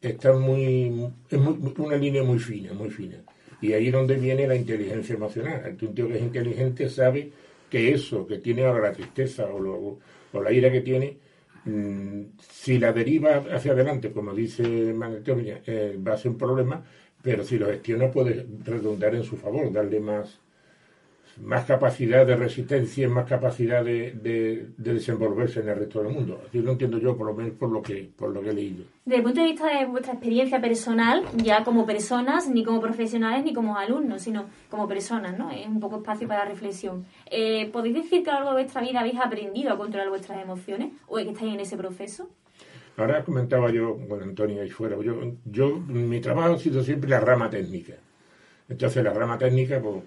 [0.00, 3.16] está muy, es muy- una línea muy fina, muy fina.
[3.60, 5.76] Y ahí es donde viene la inteligencia emocional.
[5.80, 7.32] Un tío que es inteligente sabe
[7.70, 9.98] que eso que tiene ahora la tristeza o, lo-
[10.32, 11.18] o la ira que tiene,
[11.64, 14.62] mm, si la deriva hacia adelante, como dice
[14.94, 16.84] Manetonia, eh, va a ser un problema,
[17.22, 20.40] pero si lo gestiona puede redundar en su favor, darle más,
[21.42, 26.40] más capacidad de resistencia, más capacidad de, de- de desenvolverse en el resto del mundo.
[26.48, 28.84] Así lo entiendo yo, por lo menos por lo que, por lo que he leído.
[29.04, 33.44] Desde el punto de vista de vuestra experiencia personal, ya como personas, ni como profesionales,
[33.44, 35.50] ni como alumnos, sino como personas, ¿no?
[35.50, 37.04] Es un poco espacio para reflexión.
[37.30, 40.42] Eh, ¿Podéis decir que a lo largo de vuestra vida habéis aprendido a controlar vuestras
[40.42, 40.92] emociones?
[41.06, 42.28] ¿O es que estáis en ese proceso?
[42.96, 45.14] Ahora comentaba yo con Antonio ahí fuera, yo,
[45.44, 47.92] yo, mi trabajo ha sido siempre la rama técnica.
[48.68, 50.02] Entonces la rama técnica pues,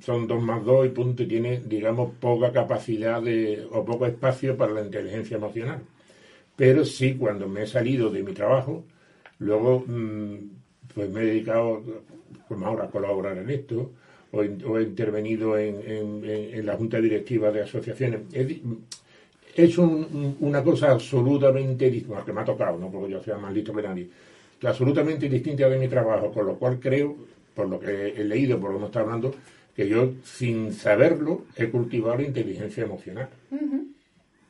[0.00, 4.56] son dos más dos y punto, y tiene, digamos, poca capacidad de, o poco espacio
[4.56, 5.80] para la inteligencia emocional.
[6.56, 8.84] Pero sí, cuando me he salido de mi trabajo,
[9.38, 10.36] luego mm,
[10.94, 11.82] pues me he dedicado,
[12.48, 13.92] como ahora, a colaborar en esto,
[14.32, 18.20] o, he intervenido en, en- la junta directiva de asociaciones.
[18.32, 18.62] He,
[19.56, 23.36] hecho un- un- una cosa absolutamente distinta, que me ha tocado, no porque yo sea
[23.38, 24.08] más listo que nadie,
[24.62, 27.16] absolutamente distinta de mi trabajo, con lo cual creo,
[27.54, 29.34] por lo que he leído, por lo que está hablando,
[29.76, 33.28] que yo, sin saberlo, he cultivado la inteligencia emocional.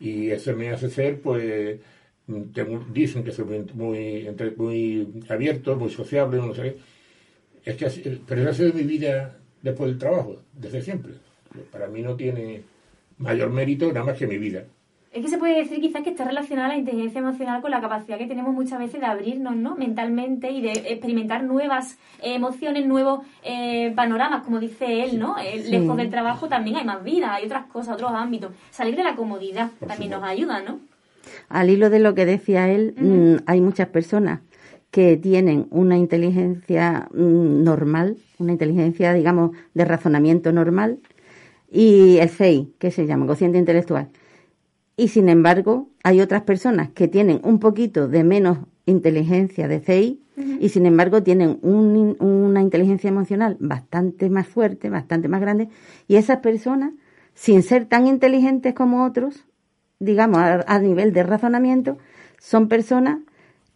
[0.00, 1.78] Y eso me hace ser, pues,
[2.54, 6.76] tengo- dicen que soy muy, muy, abierto, muy sociable, no sé.
[7.64, 11.12] Es que, así- pero esa ha sido mi vida después del trabajo, desde siempre.
[11.70, 12.62] Para mí no tiene
[13.18, 14.64] mayor mérito nada más que mi vida.
[15.12, 18.16] Es que se puede decir quizás que está relacionada la inteligencia emocional con la capacidad
[18.16, 19.76] que tenemos muchas veces de abrirnos ¿no?
[19.76, 25.36] mentalmente y de experimentar nuevas eh, emociones, nuevos eh, panoramas, como dice él, ¿no?
[25.38, 25.70] Eh, Sí.
[25.70, 28.52] Lejos del trabajo también hay más vida, hay otras cosas, otros ámbitos.
[28.70, 30.80] Salir de la comodidad también nos ayuda, ¿no?
[31.50, 34.40] Al hilo de lo que decía él, mm, hay muchas personas
[34.90, 40.98] que tienen una inteligencia mm, normal, una inteligencia, digamos, de razonamiento normal,
[41.70, 44.08] y el CEI, que se llama, cociente intelectual.
[45.02, 50.20] Y sin embargo, hay otras personas que tienen un poquito de menos inteligencia de CEI
[50.60, 55.68] y sin embargo tienen un una inteligencia emocional bastante más fuerte, bastante más grande,
[56.06, 56.92] y esas personas,
[57.34, 59.44] sin ser tan inteligentes como otros,
[59.98, 61.98] digamos, a, a nivel de razonamiento,
[62.38, 63.18] son personas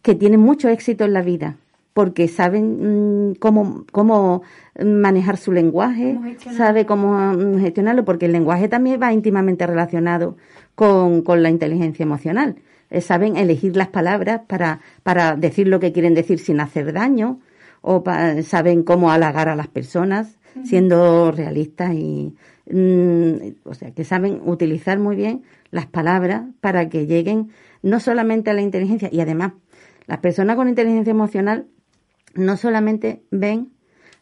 [0.01, 1.57] que tienen mucho éxito en la vida,
[1.97, 4.43] porque saben mm, cómo, cómo
[4.85, 6.13] manejar su lenguaje,
[6.55, 10.37] sabe cómo mm, gestionarlo, porque el lenguaje también va íntimamente relacionado
[10.75, 12.57] con, con la inteligencia emocional.
[12.91, 17.39] Eh, saben elegir las palabras para, para decir lo que quieren decir sin hacer daño,
[17.81, 22.35] o pa- saben cómo halagar a las personas, siendo realistas y,
[22.71, 23.33] mm,
[23.63, 25.41] o sea, que saben utilizar muy bien
[25.71, 27.49] las palabras para que lleguen
[27.81, 29.53] no solamente a la inteligencia, y además,
[30.05, 31.65] las personas con inteligencia emocional
[32.37, 33.71] no solamente ven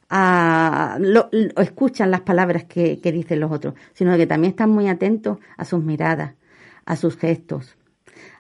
[0.09, 4.70] a, lo- lo- escuchan las palabras que, que dicen los otros, sino que también están
[4.70, 6.34] muy atentos a sus miradas,
[6.86, 7.76] a sus gestos,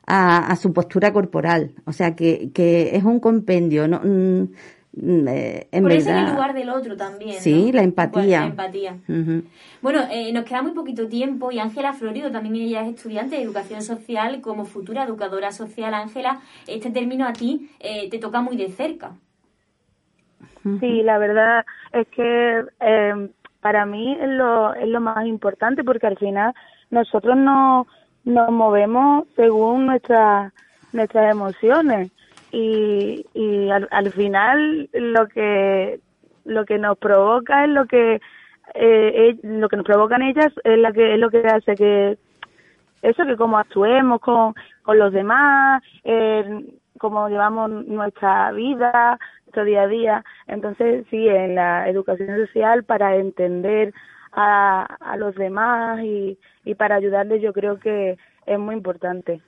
[0.05, 1.73] a, a su postura corporal.
[1.85, 3.99] O sea que, que es un compendio, ¿no?
[4.03, 4.49] Mm,
[4.93, 6.27] mm, eh, en Ponerse en verdad.
[6.29, 7.39] el lugar del otro también.
[7.41, 7.77] Sí, ¿no?
[7.77, 8.39] la empatía.
[8.41, 8.97] La empatía.
[9.09, 9.43] Ujú.
[9.81, 13.41] Bueno, eh, nos queda muy poquito tiempo y Ángela Florido, también ella es estudiante de
[13.41, 15.93] educación social, como futura educadora social.
[15.95, 19.15] Ángela, este término a ti eh, te toca muy de cerca.
[20.79, 23.29] Sí, la verdad es que eh,
[23.61, 26.53] para mí es lo, es lo más importante porque al final
[26.89, 27.85] nosotros no,
[28.23, 30.51] nos movemos según nuestras
[30.91, 32.11] nuestras emociones.
[32.51, 35.99] Y, y al, al final lo que
[36.45, 38.21] lo que nos provoca es lo que eh,
[38.73, 42.17] eh, lo que nos provocan ellas es la que es lo que hace que
[43.01, 46.65] eso que como actuemos con, con los demás, eh,
[46.97, 49.19] cómo llevamos nuestra vida,
[49.63, 50.23] día a día.
[50.47, 53.93] Entonces, sí, en la educación social para entender
[54.31, 59.41] a, a los demás y, y para ayudarles yo creo que es muy importante.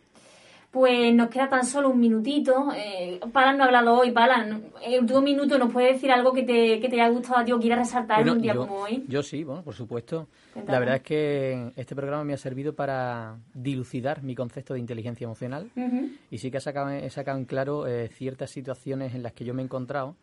[0.78, 2.68] Pues nos queda tan solo un minutito.
[2.76, 4.12] Eh, Palan no ha hablado hoy.
[4.12, 7.40] Palan, en el último minuto nos puede decir algo que te, que te haya gustado
[7.40, 9.04] a ti o quieras resaltar en Bueno, un día yo, como hoy.
[9.08, 10.28] yo sí, bueno, por supuesto.
[10.54, 10.74] Cuéntame.
[10.74, 15.26] La verdad es que este programa me ha servido para dilucidar mi concepto de inteligencia
[15.26, 15.72] emocional
[16.30, 19.46] y sí que he sacado, he sacado en claro eh, ciertas situaciones en las que
[19.46, 20.16] yo me he encontrado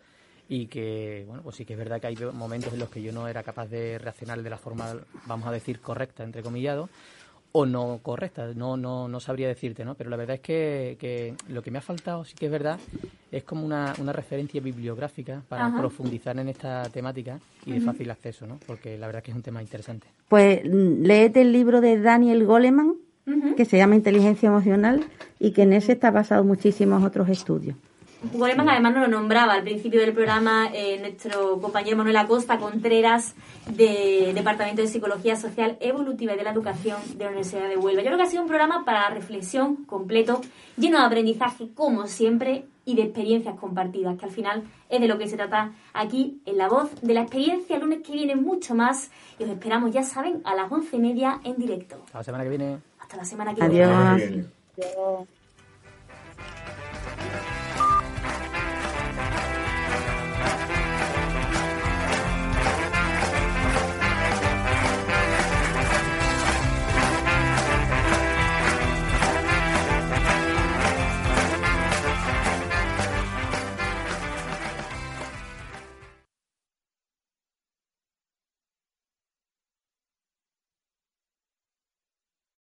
[0.49, 3.11] y que, bueno, pues sí que es verdad que hay momentos en los que yo
[3.13, 4.95] no era capaz de reaccionar de la forma,
[5.27, 6.89] vamos a decir, correcta, entre comillado,
[7.57, 9.95] o no correcta, no, no, no sabría decirte, ¿no?
[9.95, 12.81] Pero la verdad es que, que lo que me ha faltado, sí que es verdad,
[13.31, 15.79] es como una, una referencia bibliográfica para Ajá.
[15.79, 18.59] profundizar en esta temática y de fácil acceso, ¿no?
[18.67, 20.09] Porque la verdad es que es un tema interesante.
[20.27, 22.97] Pues mm, léete el libro de Daniel Goleman,
[23.57, 25.05] que se llama Inteligencia Emocional,
[25.39, 27.77] y que en ese está basado muchísimos otros estudios.
[28.33, 33.35] Goleman además nos lo nombraba al principio del programa eh, nuestro compañero Manuel Acosta Contreras
[33.69, 38.03] de Departamento de Psicología Social Evolutiva y de la Educación de la Universidad de Huelva.
[38.03, 40.41] Yo creo que ha sido un programa para reflexión completo,
[40.77, 45.19] lleno de aprendizaje como siempre y de experiencias compartidas, que al final es de lo
[45.19, 47.77] que se trata aquí en La Voz de la Experiencia.
[47.77, 51.01] El lunes que viene mucho más y os esperamos, ya saben, a las once y
[51.01, 51.97] media en directo.
[52.07, 52.79] Hasta la semana que viene.
[53.01, 53.85] Hasta la semana que viene.
[53.85, 55.29] Adiós.